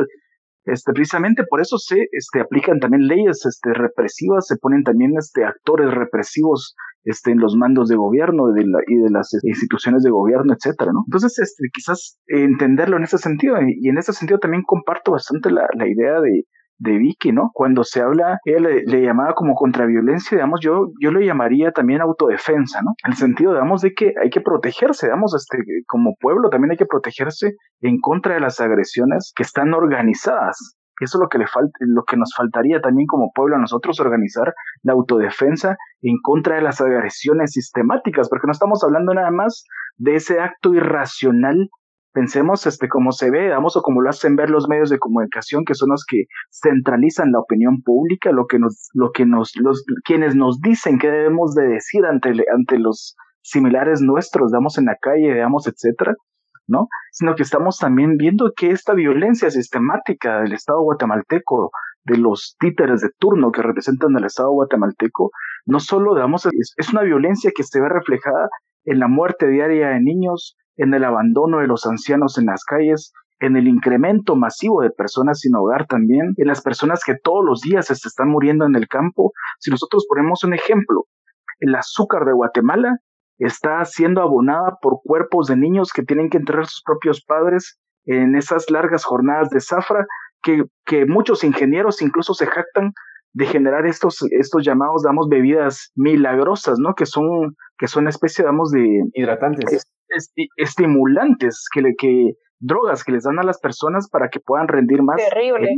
este, 0.64 0.92
precisamente 0.92 1.44
por 1.48 1.60
eso 1.60 1.78
se 1.78 2.06
este, 2.12 2.40
aplican 2.40 2.80
también 2.80 3.06
leyes 3.06 3.44
este, 3.46 3.72
represivas, 3.72 4.46
se 4.46 4.56
ponen 4.56 4.82
también 4.82 5.12
este, 5.16 5.44
actores 5.44 5.92
represivos 5.92 6.74
este, 7.04 7.30
en 7.30 7.38
los 7.38 7.56
mandos 7.56 7.88
de 7.88 7.96
gobierno 7.96 8.48
de, 8.48 8.64
la, 8.66 8.78
y 8.86 8.96
de 8.96 9.10
las 9.10 9.30
instituciones 9.42 10.02
de 10.02 10.10
gobierno, 10.10 10.54
etcétera, 10.54 10.92
¿no? 10.92 11.04
Entonces, 11.06 11.38
este, 11.38 11.68
quizás 11.72 12.18
entenderlo 12.26 12.96
en 12.96 13.04
ese 13.04 13.18
sentido, 13.18 13.56
y 13.62 13.88
en 13.88 13.98
ese 13.98 14.12
sentido 14.12 14.38
también 14.40 14.64
comparto 14.66 15.12
bastante 15.12 15.50
la, 15.50 15.66
la 15.74 15.88
idea 15.88 16.20
de, 16.20 16.42
de 16.78 16.98
Vicky, 16.98 17.32
¿no? 17.32 17.50
Cuando 17.52 17.84
se 17.84 18.00
habla, 18.00 18.38
ella 18.44 18.60
le, 18.60 19.02
llamaba 19.02 19.34
como 19.34 19.54
contraviolencia, 19.54 20.36
digamos, 20.36 20.60
yo, 20.62 20.88
yo 21.00 21.10
le 21.10 21.24
llamaría 21.24 21.72
también 21.72 22.00
autodefensa, 22.00 22.82
¿no? 22.82 22.92
En 23.04 23.12
el 23.12 23.16
sentido, 23.16 23.52
digamos, 23.52 23.80
de 23.82 23.92
que 23.94 24.12
hay 24.22 24.30
que 24.30 24.40
protegerse, 24.40 25.06
digamos, 25.06 25.34
este, 25.34 25.58
como 25.86 26.14
pueblo 26.20 26.50
también 26.50 26.72
hay 26.72 26.76
que 26.76 26.86
protegerse 26.86 27.52
en 27.80 27.98
contra 28.00 28.34
de 28.34 28.40
las 28.40 28.60
agresiones 28.60 29.32
que 29.34 29.42
están 29.42 29.72
organizadas. 29.74 30.76
Eso 30.98 31.18
es 31.18 31.20
lo 31.20 31.28
que 31.28 31.38
le 31.38 31.46
falta, 31.46 31.72
lo 31.80 32.04
que 32.04 32.16
nos 32.16 32.32
faltaría 32.34 32.80
también 32.80 33.06
como 33.06 33.30
pueblo 33.34 33.56
a 33.56 33.60
nosotros 33.60 34.00
organizar 34.00 34.54
la 34.82 34.94
autodefensa 34.94 35.76
en 36.00 36.16
contra 36.22 36.56
de 36.56 36.62
las 36.62 36.80
agresiones 36.80 37.52
sistemáticas, 37.52 38.30
porque 38.30 38.46
no 38.46 38.52
estamos 38.52 38.82
hablando 38.82 39.12
nada 39.12 39.30
más 39.30 39.64
de 39.98 40.14
ese 40.14 40.40
acto 40.40 40.74
irracional 40.74 41.68
pensemos 42.16 42.66
este 42.66 42.88
como 42.88 43.12
se 43.12 43.30
ve, 43.30 43.50
vamos 43.50 43.76
o 43.76 43.82
como 43.82 44.00
lo 44.00 44.08
hacen 44.08 44.36
ver 44.36 44.48
los 44.48 44.68
medios 44.68 44.88
de 44.88 44.98
comunicación 44.98 45.66
que 45.66 45.74
son 45.74 45.90
los 45.90 46.06
que 46.08 46.24
centralizan 46.50 47.30
la 47.30 47.40
opinión 47.40 47.82
pública, 47.82 48.32
lo 48.32 48.46
que 48.46 48.58
nos 48.58 48.88
lo 48.94 49.10
que 49.12 49.26
nos 49.26 49.52
los 49.56 49.84
quienes 50.02 50.34
nos 50.34 50.58
dicen 50.62 50.98
que 50.98 51.10
debemos 51.10 51.54
de 51.54 51.68
decir 51.68 52.06
ante 52.06 52.30
ante 52.30 52.78
los 52.78 53.16
similares 53.42 54.00
nuestros, 54.00 54.50
damos 54.50 54.78
en 54.78 54.86
la 54.86 54.96
calle, 54.98 55.34
digamos, 55.34 55.68
etcétera, 55.68 56.14
¿no? 56.66 56.88
Sino 57.12 57.34
que 57.34 57.42
estamos 57.42 57.76
también 57.76 58.16
viendo 58.16 58.50
que 58.56 58.70
esta 58.70 58.94
violencia 58.94 59.50
sistemática 59.50 60.40
del 60.40 60.54
Estado 60.54 60.80
guatemalteco, 60.80 61.70
de 62.04 62.16
los 62.16 62.56
títeres 62.58 63.02
de 63.02 63.10
turno 63.18 63.52
que 63.52 63.60
representan 63.60 64.16
al 64.16 64.24
Estado 64.24 64.52
guatemalteco, 64.52 65.32
no 65.66 65.80
solo, 65.80 66.14
digamos, 66.14 66.46
es, 66.46 66.72
es 66.78 66.92
una 66.94 67.02
violencia 67.02 67.52
que 67.54 67.62
se 67.62 67.78
ve 67.78 67.90
reflejada 67.90 68.48
en 68.86 69.00
la 69.00 69.08
muerte 69.08 69.48
diaria 69.48 69.88
de 69.88 70.00
niños, 70.00 70.56
en 70.76 70.94
el 70.94 71.04
abandono 71.04 71.58
de 71.58 71.66
los 71.66 71.86
ancianos 71.86 72.38
en 72.38 72.46
las 72.46 72.64
calles, 72.64 73.12
en 73.40 73.56
el 73.56 73.68
incremento 73.68 74.34
masivo 74.36 74.82
de 74.82 74.90
personas 74.90 75.40
sin 75.40 75.54
hogar 75.54 75.86
también, 75.86 76.34
en 76.36 76.46
las 76.46 76.62
personas 76.62 77.02
que 77.04 77.16
todos 77.22 77.44
los 77.44 77.60
días 77.60 77.86
se 77.86 77.92
están 77.94 78.28
muriendo 78.28 78.64
en 78.64 78.74
el 78.76 78.88
campo. 78.88 79.32
Si 79.58 79.70
nosotros 79.70 80.06
ponemos 80.08 80.42
un 80.44 80.54
ejemplo, 80.54 81.04
el 81.60 81.74
azúcar 81.74 82.24
de 82.24 82.32
Guatemala 82.32 82.98
está 83.38 83.84
siendo 83.84 84.22
abonada 84.22 84.78
por 84.80 85.00
cuerpos 85.02 85.48
de 85.48 85.56
niños 85.56 85.92
que 85.92 86.02
tienen 86.02 86.30
que 86.30 86.38
enterrar 86.38 86.66
sus 86.66 86.82
propios 86.82 87.22
padres 87.22 87.78
en 88.06 88.36
esas 88.36 88.70
largas 88.70 89.04
jornadas 89.04 89.50
de 89.50 89.60
zafra, 89.60 90.06
que, 90.42 90.64
que 90.86 91.06
muchos 91.06 91.44
ingenieros 91.44 92.00
incluso 92.00 92.34
se 92.34 92.46
jactan 92.46 92.92
de 93.32 93.46
generar 93.46 93.84
estos, 93.84 94.22
estos 94.30 94.64
llamados, 94.64 95.02
damos, 95.02 95.28
bebidas 95.28 95.90
milagrosas, 95.94 96.78
¿no? 96.78 96.94
Que 96.94 97.04
son, 97.04 97.54
que 97.76 97.86
son 97.86 98.04
una 98.04 98.10
especie, 98.10 98.44
damos, 98.44 98.70
de... 98.70 99.02
Hidratantes 99.12 99.86
estimulantes 100.56 101.66
que, 101.72 101.82
le, 101.82 101.94
que 101.96 102.32
drogas 102.58 103.04
que 103.04 103.12
les 103.12 103.24
dan 103.24 103.38
a 103.38 103.44
las 103.44 103.60
personas 103.60 104.08
para 104.10 104.28
que 104.28 104.40
puedan 104.40 104.68
rendir 104.68 105.02
más 105.02 105.16
Terrible. 105.16 105.68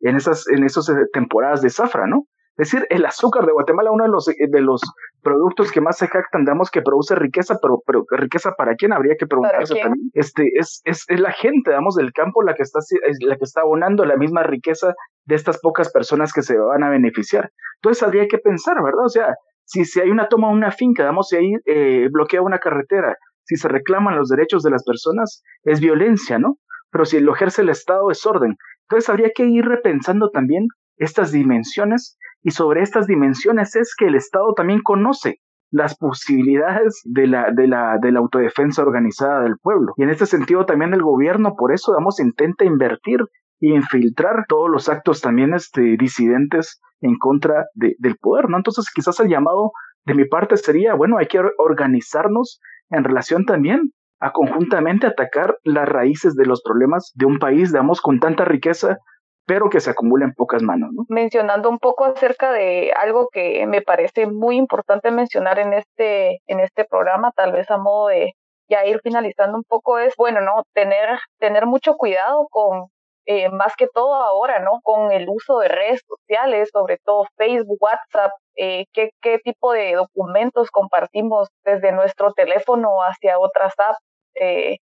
En, 0.00 0.16
esas 0.16 0.48
en 0.48 0.64
esas 0.64 0.88
eh, 0.88 0.94
temporadas 1.12 1.62
de 1.62 1.70
zafra, 1.70 2.06
¿no? 2.06 2.26
Es 2.58 2.72
decir, 2.72 2.86
el 2.90 3.06
azúcar 3.06 3.46
de 3.46 3.52
Guatemala, 3.52 3.92
uno 3.92 4.02
de 4.02 4.10
los, 4.10 4.28
eh, 4.28 4.34
de 4.50 4.60
los 4.60 4.82
productos 5.22 5.70
que 5.70 5.80
más 5.80 5.96
se 5.96 6.08
jactan, 6.08 6.44
damos 6.44 6.72
que 6.72 6.82
produce 6.82 7.14
riqueza, 7.14 7.56
pero, 7.62 7.80
pero 7.86 8.04
riqueza 8.10 8.50
para 8.58 8.74
quién 8.74 8.92
habría 8.92 9.14
que 9.16 9.28
preguntarse 9.28 9.76
también. 9.76 10.10
Este, 10.12 10.42
es, 10.54 10.82
es, 10.84 11.04
es, 11.06 11.20
la 11.20 11.30
gente, 11.30 11.70
digamos, 11.70 11.94
del 11.94 12.12
campo 12.12 12.42
la 12.42 12.54
que 12.54 12.64
está, 12.64 12.80
es 12.80 13.18
la 13.20 13.36
que 13.36 13.44
está 13.44 13.60
abonando 13.60 14.04
la 14.04 14.16
misma 14.16 14.42
riqueza 14.42 14.92
de 15.24 15.36
estas 15.36 15.60
pocas 15.60 15.92
personas 15.92 16.32
que 16.32 16.42
se 16.42 16.58
van 16.58 16.82
a 16.82 16.90
beneficiar. 16.90 17.48
Entonces 17.76 18.02
habría 18.02 18.26
que 18.26 18.38
pensar, 18.38 18.74
¿verdad? 18.82 19.04
O 19.04 19.08
sea, 19.08 19.34
si, 19.64 19.84
si 19.84 20.00
hay 20.00 20.10
una 20.10 20.26
toma 20.26 20.50
una 20.50 20.72
finca, 20.72 21.04
digamos, 21.04 21.28
si 21.28 21.36
ahí 21.36 21.52
eh, 21.64 22.08
bloquea 22.10 22.42
una 22.42 22.58
carretera, 22.58 23.16
si 23.48 23.56
se 23.56 23.68
reclaman 23.68 24.16
los 24.16 24.28
derechos 24.28 24.62
de 24.62 24.70
las 24.70 24.84
personas, 24.84 25.42
es 25.64 25.80
violencia, 25.80 26.38
¿no? 26.38 26.58
Pero 26.90 27.06
si 27.06 27.18
lo 27.18 27.34
ejerce 27.34 27.62
el 27.62 27.70
Estado 27.70 28.10
es 28.10 28.24
orden. 28.26 28.56
Entonces 28.82 29.08
habría 29.08 29.30
que 29.34 29.46
ir 29.46 29.64
repensando 29.64 30.30
también 30.30 30.66
estas 30.96 31.32
dimensiones 31.32 32.18
y 32.42 32.50
sobre 32.50 32.82
estas 32.82 33.06
dimensiones 33.06 33.74
es 33.74 33.94
que 33.96 34.06
el 34.06 34.14
Estado 34.14 34.52
también 34.54 34.80
conoce 34.82 35.36
las 35.70 35.96
posibilidades 35.96 37.00
de 37.04 37.26
la, 37.26 37.50
de 37.52 37.66
la, 37.66 37.98
de 38.00 38.12
la 38.12 38.20
autodefensa 38.20 38.82
organizada 38.82 39.42
del 39.42 39.56
pueblo. 39.62 39.92
Y 39.96 40.02
en 40.02 40.10
este 40.10 40.26
sentido 40.26 40.66
también 40.66 40.94
el 40.94 41.02
gobierno, 41.02 41.54
por 41.56 41.72
eso, 41.72 41.92
digamos, 41.92 42.20
intenta 42.20 42.64
invertir 42.64 43.20
e 43.60 43.74
infiltrar 43.74 44.44
todos 44.48 44.70
los 44.70 44.88
actos 44.88 45.20
también 45.20 45.54
este, 45.54 45.96
disidentes 45.98 46.80
en 47.00 47.16
contra 47.18 47.66
del 47.74 48.16
poder, 48.20 48.48
¿no? 48.48 48.56
Entonces 48.56 48.86
quizás 48.94 49.20
el 49.20 49.28
llamado 49.28 49.72
de 50.04 50.14
mi 50.14 50.24
parte 50.26 50.56
sería, 50.56 50.94
bueno, 50.94 51.18
hay 51.18 51.26
que 51.26 51.40
organizarnos 51.58 52.60
en 52.90 53.04
relación 53.04 53.44
también 53.44 53.92
a 54.20 54.32
conjuntamente 54.32 55.06
atacar 55.06 55.56
las 55.62 55.88
raíces 55.88 56.34
de 56.34 56.46
los 56.46 56.62
problemas 56.62 57.12
de 57.14 57.26
un 57.26 57.38
país, 57.38 57.70
digamos, 57.70 58.00
con 58.00 58.18
tanta 58.18 58.44
riqueza, 58.44 58.98
pero 59.46 59.70
que 59.70 59.80
se 59.80 59.90
acumula 59.90 60.24
en 60.24 60.34
pocas 60.34 60.62
manos. 60.62 60.90
¿no? 60.92 61.04
Mencionando 61.08 61.70
un 61.70 61.78
poco 61.78 62.04
acerca 62.04 62.52
de 62.52 62.92
algo 62.92 63.28
que 63.32 63.66
me 63.66 63.80
parece 63.80 64.26
muy 64.26 64.56
importante 64.56 65.10
mencionar 65.10 65.58
en 65.58 65.72
este, 65.72 66.40
en 66.46 66.60
este 66.60 66.84
programa, 66.84 67.32
tal 67.34 67.52
vez 67.52 67.70
a 67.70 67.78
modo 67.78 68.08
de 68.08 68.32
ya 68.68 68.84
ir 68.84 69.00
finalizando 69.02 69.56
un 69.56 69.64
poco, 69.64 69.98
es, 69.98 70.14
bueno, 70.18 70.40
¿no? 70.42 70.62
Tener, 70.74 71.18
tener 71.38 71.64
mucho 71.64 71.94
cuidado 71.94 72.46
con, 72.50 72.88
eh, 73.24 73.48
más 73.48 73.74
que 73.76 73.86
todo 73.86 74.14
ahora, 74.14 74.60
¿no? 74.60 74.80
Con 74.82 75.10
el 75.12 75.26
uso 75.28 75.58
de 75.60 75.68
redes 75.68 76.02
sociales, 76.06 76.68
sobre 76.70 76.98
todo 77.02 77.24
Facebook, 77.36 77.78
WhatsApp, 77.80 78.32
eh, 78.58 78.84
qué, 78.92 79.10
qué 79.22 79.38
tipo 79.38 79.72
de 79.72 79.94
documentos 79.94 80.70
compartimos 80.70 81.48
desde 81.64 81.92
nuestro 81.92 82.32
teléfono 82.32 82.98
hacia 83.08 83.38
otras 83.38 83.72
apps. 83.78 83.98
Eh, 84.34 84.78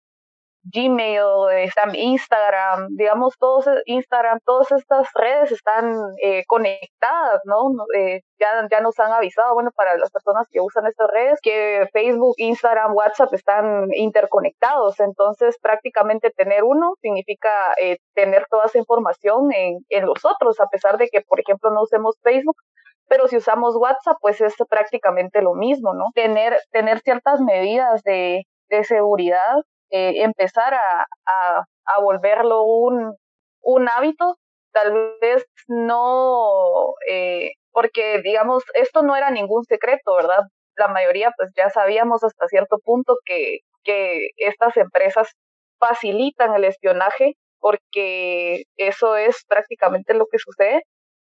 Gmail, 0.63 1.71
Instagram, 1.95 2.89
digamos, 2.95 3.36
todos 3.39 3.65
Instagram, 3.86 4.39
todas 4.45 4.71
estas 4.71 5.10
redes 5.15 5.51
están 5.51 5.95
eh, 6.21 6.43
conectadas, 6.45 7.41
¿no? 7.45 7.71
Eh, 7.97 8.21
ya, 8.39 8.67
ya 8.69 8.79
nos 8.79 8.99
han 8.99 9.12
avisado, 9.12 9.55
bueno, 9.55 9.71
para 9.75 9.97
las 9.97 10.12
personas 10.12 10.47
que 10.51 10.62
usan 10.62 10.86
estas 10.86 11.10
redes, 11.10 11.39
que 11.41 11.88
Facebook, 11.91 12.36
Instagram, 12.38 12.93
WhatsApp 12.93 13.34
están 13.34 13.88
interconectados. 13.95 14.99
Entonces, 14.99 15.57
prácticamente 15.60 16.29
tener 16.29 16.63
uno 16.63 16.93
significa 17.01 17.73
eh, 17.81 17.97
tener 18.13 18.45
toda 18.47 18.65
esa 18.65 18.77
información 18.77 19.51
en, 19.53 19.79
en 19.89 20.05
los 20.05 20.23
otros, 20.25 20.60
a 20.60 20.67
pesar 20.67 20.97
de 20.99 21.07
que, 21.07 21.21
por 21.21 21.39
ejemplo, 21.39 21.71
no 21.71 21.81
usemos 21.81 22.19
Facebook, 22.21 22.57
pero 23.12 23.28
si 23.28 23.36
usamos 23.36 23.76
WhatsApp, 23.76 24.15
pues 24.21 24.39
es 24.39 24.56
prácticamente 24.69 25.41
lo 25.41 25.54
mismo, 25.54 25.93
¿no? 25.93 26.06
Tener, 26.15 26.58
tener 26.71 27.02
ciertas 27.02 27.41
medidas 27.41 28.02
de, 28.04 28.43
de 28.69 28.84
seguridad 28.86 29.58
eh, 29.89 30.24
empezar 30.24 30.74
a, 30.74 31.06
a, 31.26 32.02
volverlo 32.02 32.63
un, 32.63 33.13
un 33.63 33.89
hábito, 33.89 34.38
tal 34.71 35.17
vez 35.19 35.45
no, 35.67 36.93
eh, 37.06 37.52
porque 37.74 38.21
digamos, 38.24 38.63
esto 38.76 39.04
no 39.04 39.17
era 39.17 39.30
ningún 39.30 39.65
secreto, 39.65 40.15
¿verdad? 40.15 40.43
La 40.78 40.88
mayoría 40.88 41.34
pues 41.36 41.52
ya 41.58 41.69
sabíamos 41.69 42.24
hasta 42.24 42.47
cierto 42.47 42.78
punto 42.82 43.17
que, 43.26 43.58
que 43.84 44.30
estas 44.38 44.78
empresas 44.78 45.34
facilitan 45.80 46.56
el 46.56 46.63
espionaje 46.63 47.34
porque 47.60 48.63
eso 48.78 49.17
es 49.17 49.43
prácticamente 49.50 50.13
lo 50.13 50.28
que 50.32 50.38
sucede 50.39 50.84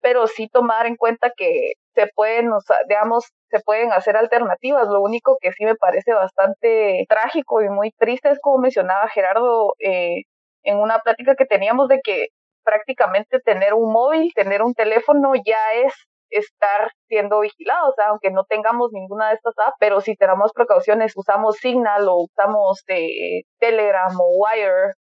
pero 0.04 0.28
sí 0.28 0.50
tomar 0.50 0.86
en 0.86 0.98
cuenta 0.98 1.32
que 1.36 1.74
se 1.96 2.08
pueden, 2.14 2.52
digamos, 2.90 3.32
se 3.50 3.60
pueden 3.62 3.94
hacer 3.94 4.18
alternativas. 4.18 4.88
Lo 4.90 5.02
único 5.02 5.38
que 5.40 5.54
sí 5.54 5.64
me 5.64 5.76
parece 5.76 6.14
bastante 6.14 7.06
trágico 7.08 7.62
y 7.62 7.70
muy 7.70 7.92
triste 7.92 8.30
es 8.30 8.40
como 8.42 8.58
mencionaba 8.60 9.08
Gerardo 9.08 9.74
eh, 9.80 10.24
en 10.64 10.78
una 10.78 11.00
plática 11.00 11.36
que 11.36 11.46
teníamos 11.46 11.88
de 11.88 12.02
que 12.04 12.28
prácticamente 12.66 13.40
tener 13.40 13.74
un 13.74 13.94
móvil, 13.94 14.32
tener 14.36 14.62
un 14.62 14.74
teléfono 14.74 15.34
ya 15.36 15.74
es 15.86 15.94
estar 16.30 16.92
siendo 17.08 17.40
vigilados, 17.40 17.96
aunque 18.10 18.32
no 18.32 18.44
tengamos 18.44 18.90
ninguna 18.92 19.30
de 19.30 19.36
estas 19.36 19.54
apps, 19.66 19.78
pero 19.80 20.02
si 20.02 20.16
tenemos 20.16 20.52
precauciones, 20.54 21.14
usamos 21.16 21.58
Signal 21.58 22.10
o 22.10 22.24
usamos 22.24 22.84
eh, 22.88 23.44
Telegram 23.60 24.12
o 24.20 24.32
Wire, 24.44 24.94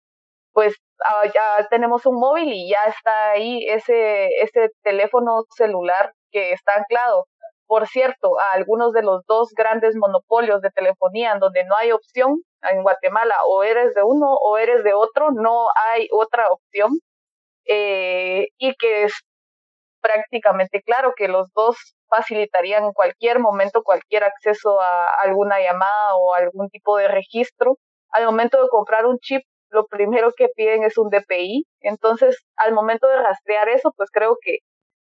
pues 0.53 0.75
Ah, 1.01 1.25
ya 1.33 1.67
tenemos 1.69 2.05
un 2.05 2.15
móvil 2.19 2.49
y 2.53 2.69
ya 2.69 2.83
está 2.87 3.31
ahí 3.31 3.65
ese, 3.67 4.27
ese 4.41 4.69
teléfono 4.83 5.43
celular 5.55 6.13
que 6.31 6.53
está 6.53 6.75
anclado. 6.75 7.25
Por 7.67 7.87
cierto, 7.87 8.39
a 8.39 8.53
algunos 8.53 8.93
de 8.93 9.03
los 9.03 9.25
dos 9.25 9.49
grandes 9.55 9.95
monopolios 9.95 10.61
de 10.61 10.69
telefonía 10.71 11.33
en 11.33 11.39
donde 11.39 11.63
no 11.65 11.75
hay 11.75 11.91
opción, 11.91 12.43
en 12.61 12.83
Guatemala 12.83 13.35
o 13.47 13.63
eres 13.63 13.93
de 13.93 14.03
uno 14.03 14.27
o 14.33 14.57
eres 14.57 14.83
de 14.83 14.93
otro, 14.93 15.31
no 15.31 15.67
hay 15.75 16.07
otra 16.11 16.47
opción. 16.49 16.91
Eh, 17.65 18.47
y 18.57 18.75
que 18.75 19.03
es 19.03 19.13
prácticamente 20.01 20.81
claro 20.81 21.13
que 21.15 21.27
los 21.29 21.49
dos 21.53 21.77
facilitarían 22.09 22.83
en 22.83 22.93
cualquier 22.93 23.39
momento 23.39 23.83
cualquier 23.83 24.25
acceso 24.25 24.79
a 24.81 25.07
alguna 25.21 25.59
llamada 25.61 26.15
o 26.17 26.33
algún 26.33 26.69
tipo 26.69 26.97
de 26.97 27.07
registro. 27.07 27.77
Al 28.11 28.25
momento 28.25 28.61
de 28.61 28.69
comprar 28.69 29.05
un 29.05 29.17
chip 29.19 29.43
lo 29.73 29.87
primero 29.87 30.31
que 30.37 30.49
piden 30.55 30.83
es 30.83 30.97
un 30.97 31.09
DPI. 31.09 31.65
Entonces, 31.81 32.37
al 32.55 32.73
momento 32.73 33.07
de 33.07 33.17
rastrear 33.17 33.69
eso, 33.69 33.91
pues 33.97 34.09
creo 34.11 34.37
que 34.41 34.59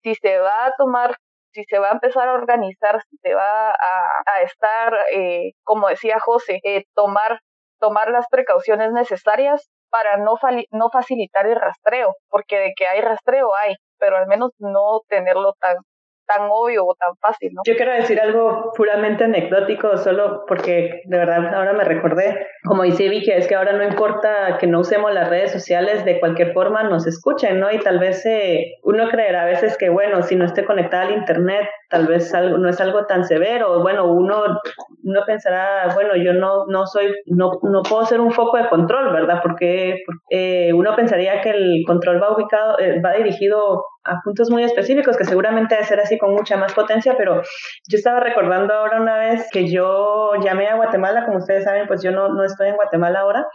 si 0.02 0.14
se 0.16 0.38
va 0.38 0.66
a 0.66 0.72
tomar, 0.76 1.16
si 1.52 1.64
se 1.64 1.78
va 1.78 1.88
a 1.88 1.92
empezar 1.92 2.28
a 2.28 2.34
organizar, 2.34 3.00
si 3.10 3.16
se 3.18 3.34
va 3.34 3.70
a, 3.70 4.42
estar, 4.42 4.94
eh, 5.12 5.52
como 5.62 5.88
decía 5.88 6.18
José, 6.18 6.60
eh, 6.64 6.84
tomar, 6.94 7.40
tomar 7.78 8.10
las 8.10 8.26
precauciones 8.28 8.92
necesarias 8.92 9.70
para 9.90 10.16
no, 10.16 10.34
no 10.72 10.90
facilitar 10.90 11.46
el 11.46 11.56
rastreo, 11.56 12.14
porque 12.28 12.58
de 12.58 12.72
que 12.76 12.86
hay 12.86 13.00
rastreo 13.00 13.54
hay, 13.54 13.74
pero 13.98 14.16
al 14.16 14.26
menos 14.26 14.50
no 14.58 15.00
tenerlo 15.08 15.52
tan, 15.60 15.76
tan 16.26 16.48
obvio 16.50 16.84
o 16.86 16.94
tan 16.94 17.16
fácil, 17.16 17.52
¿no? 17.54 17.62
Yo 17.66 17.76
quiero 17.76 17.92
decir 17.92 18.20
algo 18.20 18.72
puramente 18.76 19.24
anecdótico, 19.24 19.96
solo 19.98 20.44
porque 20.46 21.02
de 21.04 21.18
verdad 21.18 21.54
ahora 21.54 21.72
me 21.72 21.84
recordé, 21.84 22.46
como 22.64 22.82
dice 22.82 23.08
Vicky, 23.08 23.30
es 23.30 23.46
que 23.46 23.54
ahora 23.54 23.72
no 23.72 23.84
importa 23.84 24.58
que 24.58 24.66
no 24.66 24.80
usemos 24.80 25.12
las 25.12 25.28
redes 25.28 25.52
sociales, 25.52 26.04
de 26.04 26.20
cualquier 26.20 26.52
forma 26.52 26.82
nos 26.82 27.06
escuchen, 27.06 27.60
¿no? 27.60 27.70
Y 27.70 27.78
tal 27.80 27.98
vez 27.98 28.24
eh, 28.26 28.74
uno 28.82 29.08
creerá 29.08 29.42
a 29.42 29.46
veces 29.46 29.76
que, 29.76 29.88
bueno, 29.88 30.22
si 30.22 30.36
no 30.36 30.44
esté 30.44 30.64
conectada 30.64 31.04
al 31.04 31.14
Internet, 31.14 31.68
tal 31.90 32.06
vez 32.06 32.34
algo, 32.34 32.58
no 32.58 32.68
es 32.68 32.80
algo 32.80 33.06
tan 33.06 33.24
severo, 33.24 33.80
bueno, 33.82 34.06
uno, 34.06 34.60
uno 35.02 35.20
pensará, 35.26 35.92
bueno, 35.94 36.16
yo 36.16 36.32
no, 36.32 36.66
no 36.66 36.86
soy, 36.86 37.14
no, 37.26 37.52
no 37.62 37.82
puedo 37.82 38.04
ser 38.04 38.20
un 38.20 38.32
foco 38.32 38.56
de 38.56 38.68
control, 38.68 39.12
¿verdad? 39.12 39.40
Porque 39.42 40.02
eh, 40.30 40.72
uno 40.72 40.96
pensaría 40.96 41.40
que 41.40 41.50
el 41.50 41.84
control 41.86 42.22
va 42.22 42.34
ubicado, 42.34 42.78
eh, 42.78 43.00
va 43.00 43.12
dirigido 43.12 43.84
a 44.04 44.20
puntos 44.22 44.50
muy 44.50 44.62
específicos, 44.62 45.16
que 45.16 45.24
seguramente 45.24 45.74
debe 45.74 45.86
ser 45.86 46.00
así 46.00 46.18
con 46.18 46.32
mucha 46.32 46.56
más 46.56 46.72
potencia, 46.74 47.14
pero 47.16 47.42
yo 47.88 47.96
estaba 47.96 48.20
recordando 48.20 48.74
ahora 48.74 49.00
una 49.00 49.18
vez 49.18 49.48
que 49.50 49.70
yo 49.70 50.32
llamé 50.42 50.68
a 50.68 50.76
Guatemala, 50.76 51.24
como 51.24 51.38
ustedes 51.38 51.64
saben, 51.64 51.86
pues 51.86 52.02
yo 52.02 52.10
no, 52.10 52.28
no 52.28 52.44
estoy 52.44 52.68
en 52.68 52.76
Guatemala 52.76 53.20
ahora, 53.20 53.46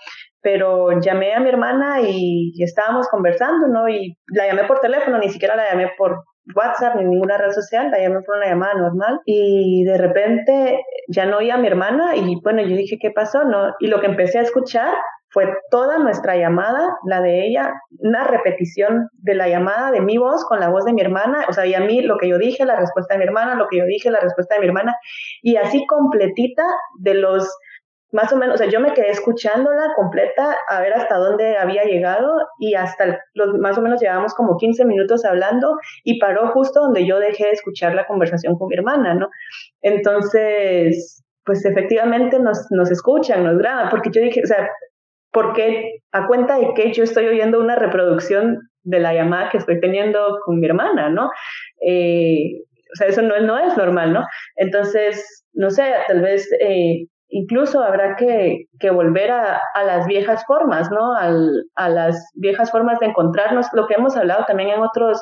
pero 0.42 1.00
llamé 1.00 1.34
a 1.34 1.40
mi 1.40 1.50
hermana 1.50 2.02
y, 2.02 2.52
estábamos 2.64 3.08
conversando, 3.10 3.68
¿no? 3.68 3.88
Y 3.90 4.16
la 4.28 4.48
llamé 4.48 4.64
por 4.66 4.80
teléfono, 4.80 5.18
ni 5.18 5.30
siquiera 5.30 5.56
la 5.56 5.70
llamé 5.70 5.92
por 5.98 6.24
WhatsApp 6.56 6.96
ni 6.96 7.04
ninguna 7.04 7.38
red 7.38 7.52
social, 7.52 7.92
la 7.92 8.00
llamé 8.00 8.22
por 8.26 8.38
una 8.38 8.48
llamada 8.48 8.74
normal 8.74 9.20
y 9.26 9.84
de 9.84 9.98
repente 9.98 10.82
ya 11.08 11.26
no 11.26 11.38
oía 11.38 11.56
a 11.56 11.58
mi 11.58 11.68
hermana 11.68 12.16
y 12.16 12.36
bueno, 12.42 12.62
yo 12.62 12.76
dije, 12.76 12.98
¿qué 13.00 13.12
pasó? 13.12 13.44
¿No? 13.44 13.74
Y 13.80 13.88
lo 13.88 14.02
que 14.02 14.08
empecé 14.08 14.40
a 14.40 14.44
escuchar 14.44 14.94
fue 15.32 15.48
toda 15.70 16.00
nuestra 16.00 16.36
llamada, 16.38 16.98
la 17.06 17.22
de 17.22 17.46
ella, 17.46 17.74
una 18.00 18.24
repetición 18.24 19.10
de 19.13 19.36
la 19.36 19.48
llamada 19.48 19.92
de 19.92 20.02
mi 20.02 20.18
voz 20.18 20.44
con 20.46 20.60
la 20.60 20.70
voz 20.70 20.86
de 20.86 20.94
mi 20.94 21.02
hermana, 21.02 21.46
o 21.48 21.54
sea, 21.54 21.65
y 21.65 21.76
a 21.76 21.82
mí 21.82 22.02
lo 22.02 22.18
que 22.18 22.28
yo 22.28 22.38
dije, 22.38 22.65
la 22.65 22.76
respuesta 22.76 23.13
de 23.13 23.20
mi 23.20 23.26
hermana, 23.26 23.56
lo 23.56 23.68
que 23.68 23.78
yo 23.78 23.86
dije, 23.86 24.10
la 24.10 24.20
respuesta 24.20 24.56
de 24.56 24.62
mi 24.62 24.68
hermana, 24.68 24.96
y 25.44 25.58
así 25.58 25.86
completita 25.86 26.63
de 27.00 27.13
los, 27.13 27.48
más 28.12 28.34
o 28.34 28.38
menos, 28.38 28.56
o 28.56 28.58
sea, 28.58 28.70
yo 28.70 28.80
me 28.80 28.94
quedé 28.94 29.12
escuchándola 29.12 29.94
completa 29.96 30.58
a 30.68 30.82
ver 30.82 30.94
hasta 30.94 31.18
dónde 31.18 31.58
había 31.58 31.84
llegado 31.84 32.32
y 32.58 32.74
hasta 32.74 33.20
los, 33.36 33.60
más 33.60 33.78
o 33.78 33.82
menos 33.82 34.02
llevábamos 34.02 34.34
como 34.34 34.58
15 34.58 34.84
minutos 34.86 35.26
hablando 35.26 35.78
y 36.04 36.20
paró 36.20 36.48
justo 36.48 36.82
donde 36.82 37.06
yo 37.06 37.20
dejé 37.20 37.46
de 37.46 37.52
escuchar 37.52 37.94
la 37.94 38.08
conversación 38.08 38.58
con 38.58 38.70
mi 38.70 38.76
hermana, 38.76 39.13
¿no? 39.13 39.30
Entonces, 39.82 41.24
pues 41.46 41.63
efectivamente 41.65 42.39
nos, 42.39 42.65
nos 42.72 42.89
escuchan, 42.89 43.44
nos 43.44 43.60
graban, 43.60 43.89
porque 43.89 44.10
yo 44.12 44.22
dije, 44.22 44.42
o 44.44 44.48
sea, 44.48 44.70
porque 45.32 46.00
a 46.12 46.28
cuenta 46.28 46.58
de 46.58 46.74
que 46.74 46.92
yo 46.94 47.04
estoy 47.04 47.28
oyendo 47.28 47.60
una 47.60 47.76
reproducción 47.76 48.60
de 48.84 49.00
la 49.00 49.13
llamada 49.13 49.50
que 49.50 49.58
estoy 49.58 49.80
teniendo 49.80 50.39
con 50.46 50.60
mi 50.60 50.65
hermana, 50.65 51.10
¿no? 51.10 51.30
Eh, 51.86 52.62
o 52.92 52.96
sea, 52.96 53.08
eso 53.08 53.22
no, 53.22 53.39
no 53.39 53.58
es 53.58 53.78
normal, 53.78 54.13
¿no? 54.13 54.26
Entonces, 54.56 55.46
no 55.54 55.70
sé, 55.70 55.94
tal 56.08 56.22
vez 56.22 56.50
eh, 56.60 57.06
incluso 57.30 57.84
habrá 57.84 58.15
que, 58.15 58.65
que 58.80 58.89
volver 58.89 59.32
a, 59.32 59.62
a, 59.76 59.84
las 59.84 60.08
viejas 60.08 60.44
formas, 60.48 60.89
¿no? 60.92 61.13
Al, 61.13 61.65
a 61.76 61.89
las 61.89 62.32
viejas 62.36 62.72
formas 62.72 63.00
de 63.00 63.08
encontrarnos, 63.08 63.68
lo 63.74 63.86
que 63.88 63.96
hemos 63.96 64.18
hablado 64.18 64.46
también 64.46 64.70
en 64.70 64.82
otros, 64.82 65.22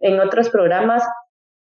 en 0.00 0.20
otros 0.20 0.48
programas, 0.48 1.06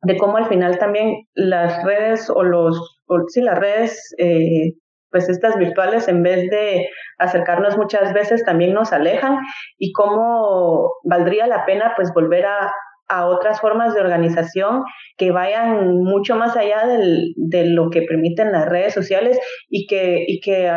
de 0.03 0.17
cómo 0.17 0.37
al 0.37 0.47
final 0.47 0.79
también 0.79 1.27
las 1.35 1.83
redes 1.85 2.31
o 2.31 2.43
los, 2.43 3.01
o, 3.07 3.21
sí, 3.29 3.41
las 3.41 3.59
redes 3.59 4.15
eh, 4.19 4.73
pues 5.11 5.29
estas 5.29 5.57
virtuales 5.57 6.09
en 6.09 6.23
vez 6.23 6.49
de 6.51 6.89
acercarnos 7.19 7.77
muchas 7.77 8.13
veces 8.13 8.45
también 8.45 8.75
nos 8.75 8.93
alejan. 8.93 9.39
Y 9.79 9.93
cómo 9.93 10.93
valdría 11.05 11.47
la 11.47 11.65
pena 11.65 11.93
pues 11.97 12.13
volver 12.13 12.47
a, 12.47 12.73
a 13.09 13.27
otras 13.27 13.61
formas 13.61 13.95
de 13.95 14.01
organización 14.01 14.83
que 15.17 15.31
vayan 15.31 15.95
mucho 15.97 16.37
más 16.37 16.57
allá 16.57 16.87
de 16.87 17.65
lo 17.67 17.91
que 17.91 18.03
permiten 18.03 18.53
las 18.53 18.69
redes 18.69 18.95
sociales 18.95 19.39
y 19.69 19.87
que, 19.87 20.25
y 20.27 20.41
que 20.41 20.69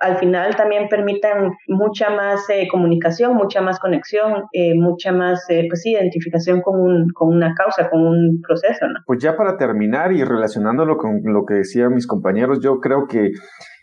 al 0.00 0.18
final 0.18 0.54
también 0.56 0.88
permitan 0.88 1.50
mucha 1.66 2.10
más 2.10 2.48
eh, 2.50 2.68
comunicación, 2.70 3.34
mucha 3.34 3.60
más 3.60 3.78
conexión, 3.80 4.44
eh, 4.52 4.74
mucha 4.74 5.12
más 5.12 5.44
eh, 5.48 5.66
pues, 5.68 5.84
identificación 5.86 6.60
con, 6.60 6.80
un, 6.80 7.08
con 7.12 7.28
una 7.34 7.54
causa, 7.54 7.90
con 7.90 8.06
un 8.06 8.40
proceso. 8.46 8.86
Pues 9.06 9.22
ya 9.22 9.36
para 9.36 9.56
terminar 9.56 10.12
y 10.12 10.22
relacionándolo 10.22 10.96
con 10.96 11.20
lo 11.24 11.44
que 11.44 11.54
decían 11.54 11.94
mis 11.94 12.06
compañeros, 12.06 12.60
yo 12.62 12.78
creo 12.80 13.06
que 13.08 13.30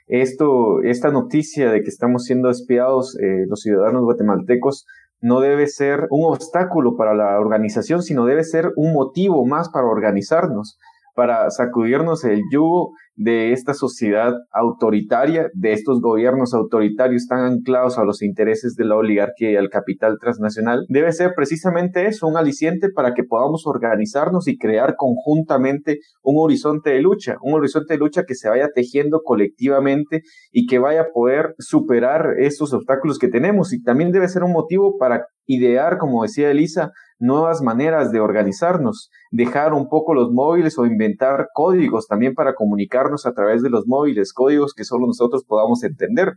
esto, 0.07 0.81
esta 0.83 1.09
noticia 1.09 1.71
de 1.71 1.81
que 1.81 1.89
estamos 1.89 2.25
siendo 2.25 2.49
espiados 2.49 3.17
los 3.47 3.61
ciudadanos 3.61 4.03
guatemaltecos 4.03 4.85
no 5.21 5.39
debe 5.39 5.67
ser 5.67 6.07
un 6.09 6.25
obstáculo 6.31 6.95
para 6.95 7.13
la 7.13 7.39
organización, 7.39 8.03
sino 8.03 8.25
debe 8.25 8.43
ser 8.43 8.71
un 8.75 8.93
motivo 8.93 9.45
más 9.45 9.69
para 9.69 9.87
organizarnos, 9.87 10.77
para 11.15 11.49
sacudirnos 11.49 12.23
el 12.25 12.41
yugo 12.51 12.91
de 13.15 13.53
esta 13.53 13.73
sociedad 13.73 14.33
autoritaria, 14.51 15.49
de 15.53 15.73
estos 15.73 16.01
gobiernos 16.01 16.53
autoritarios 16.53 17.27
tan 17.27 17.39
anclados 17.39 17.97
a 17.97 18.03
los 18.03 18.21
intereses 18.21 18.75
de 18.75 18.85
la 18.85 18.95
oligarquía 18.95 19.51
y 19.51 19.55
al 19.55 19.69
capital 19.69 20.17
transnacional, 20.19 20.85
debe 20.89 21.11
ser 21.11 21.33
precisamente 21.35 22.07
eso, 22.07 22.27
un 22.27 22.37
aliciente 22.37 22.89
para 22.89 23.13
que 23.13 23.23
podamos 23.23 23.65
organizarnos 23.65 24.47
y 24.47 24.57
crear 24.57 24.95
conjuntamente 24.97 25.99
un 26.23 26.35
horizonte 26.37 26.91
de 26.91 27.01
lucha, 27.01 27.37
un 27.41 27.53
horizonte 27.53 27.93
de 27.93 27.99
lucha 27.99 28.23
que 28.27 28.35
se 28.35 28.49
vaya 28.49 28.69
tejiendo 28.73 29.21
colectivamente 29.23 30.21
y 30.51 30.65
que 30.65 30.79
vaya 30.79 31.01
a 31.01 31.07
poder 31.13 31.55
superar 31.57 32.35
estos 32.39 32.73
obstáculos 32.73 33.17
que 33.17 33.27
tenemos. 33.27 33.73
Y 33.73 33.81
también 33.81 34.11
debe 34.11 34.27
ser 34.27 34.43
un 34.43 34.51
motivo 34.51 34.97
para 34.97 35.25
idear, 35.45 35.97
como 35.97 36.23
decía 36.23 36.51
Elisa, 36.51 36.91
nuevas 37.19 37.61
maneras 37.61 38.11
de 38.11 38.19
organizarnos, 38.19 39.09
dejar 39.31 39.73
un 39.73 39.87
poco 39.87 40.13
los 40.13 40.31
móviles 40.31 40.77
o 40.77 40.85
inventar 40.85 41.47
códigos 41.53 42.07
también 42.07 42.33
para 42.33 42.55
comunicarnos 42.55 43.25
a 43.25 43.33
través 43.33 43.61
de 43.63 43.69
los 43.69 43.85
móviles, 43.87 44.33
códigos 44.33 44.73
que 44.73 44.83
solo 44.83 45.07
nosotros 45.07 45.43
podamos 45.47 45.83
entender, 45.83 46.33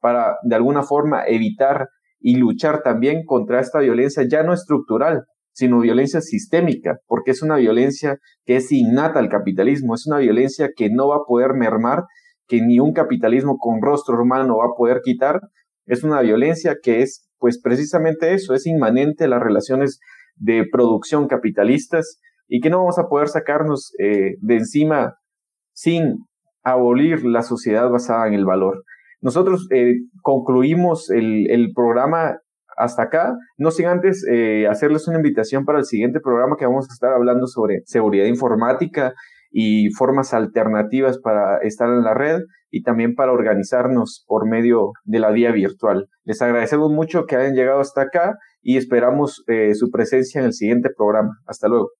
para 0.00 0.36
de 0.42 0.54
alguna 0.54 0.82
forma 0.82 1.24
evitar 1.26 1.88
y 2.20 2.36
luchar 2.36 2.82
también 2.82 3.24
contra 3.24 3.60
esta 3.60 3.80
violencia 3.80 4.24
ya 4.28 4.42
no 4.42 4.52
estructural, 4.52 5.24
sino 5.52 5.80
violencia 5.80 6.20
sistémica, 6.20 6.98
porque 7.06 7.32
es 7.32 7.42
una 7.42 7.56
violencia 7.56 8.18
que 8.44 8.56
es 8.56 8.70
innata 8.70 9.18
al 9.18 9.28
capitalismo, 9.28 9.94
es 9.94 10.06
una 10.06 10.18
violencia 10.18 10.70
que 10.76 10.88
no 10.90 11.08
va 11.08 11.16
a 11.16 11.24
poder 11.26 11.54
mermar, 11.54 12.04
que 12.46 12.60
ni 12.62 12.78
un 12.78 12.92
capitalismo 12.92 13.58
con 13.58 13.82
rostro 13.82 14.22
humano 14.22 14.58
va 14.58 14.66
a 14.66 14.76
poder 14.76 15.00
quitar, 15.02 15.40
es 15.86 16.04
una 16.04 16.20
violencia 16.20 16.76
que 16.82 17.02
es 17.02 17.28
pues 17.38 17.60
precisamente 17.60 18.34
eso, 18.34 18.54
es 18.54 18.66
inmanente 18.66 19.24
a 19.24 19.28
las 19.28 19.40
relaciones 19.40 20.00
de 20.38 20.64
producción 20.70 21.28
capitalistas 21.28 22.20
y 22.48 22.60
que 22.60 22.70
no 22.70 22.78
vamos 22.78 22.98
a 22.98 23.08
poder 23.08 23.28
sacarnos 23.28 23.92
eh, 23.98 24.36
de 24.40 24.56
encima 24.56 25.14
sin 25.72 26.24
abolir 26.64 27.24
la 27.24 27.42
sociedad 27.42 27.88
basada 27.90 28.26
en 28.26 28.34
el 28.34 28.44
valor. 28.44 28.82
Nosotros 29.20 29.68
eh, 29.70 29.94
concluimos 30.22 31.10
el, 31.10 31.50
el, 31.50 31.72
programa 31.74 32.38
hasta 32.76 33.04
acá, 33.04 33.34
no 33.56 33.70
sin 33.70 33.86
antes 33.86 34.24
eh, 34.30 34.66
hacerles 34.68 35.08
una 35.08 35.16
invitación 35.16 35.64
para 35.64 35.78
el 35.78 35.84
siguiente 35.84 36.20
programa 36.20 36.56
que 36.56 36.66
vamos 36.66 36.88
a 36.88 36.92
estar 36.92 37.12
hablando 37.12 37.46
sobre 37.46 37.82
seguridad 37.84 38.26
informática 38.26 39.14
y 39.50 39.90
formas 39.90 40.34
alternativas 40.34 41.18
para 41.18 41.58
estar 41.58 41.88
en 41.88 42.04
la 42.04 42.14
red 42.14 42.40
y 42.70 42.82
también 42.82 43.14
para 43.14 43.32
organizarnos 43.32 44.24
por 44.26 44.48
medio 44.48 44.92
de 45.04 45.18
la 45.18 45.30
vía 45.30 45.50
virtual. 45.52 46.06
Les 46.24 46.40
agradecemos 46.42 46.90
mucho 46.92 47.24
que 47.26 47.36
hayan 47.36 47.54
llegado 47.54 47.80
hasta 47.80 48.02
acá 48.02 48.38
y 48.62 48.76
esperamos 48.76 49.44
eh, 49.46 49.74
su 49.74 49.90
presencia 49.90 50.40
en 50.40 50.46
el 50.46 50.52
siguiente 50.52 50.90
programa. 50.96 51.38
Hasta 51.46 51.68
luego. 51.68 51.90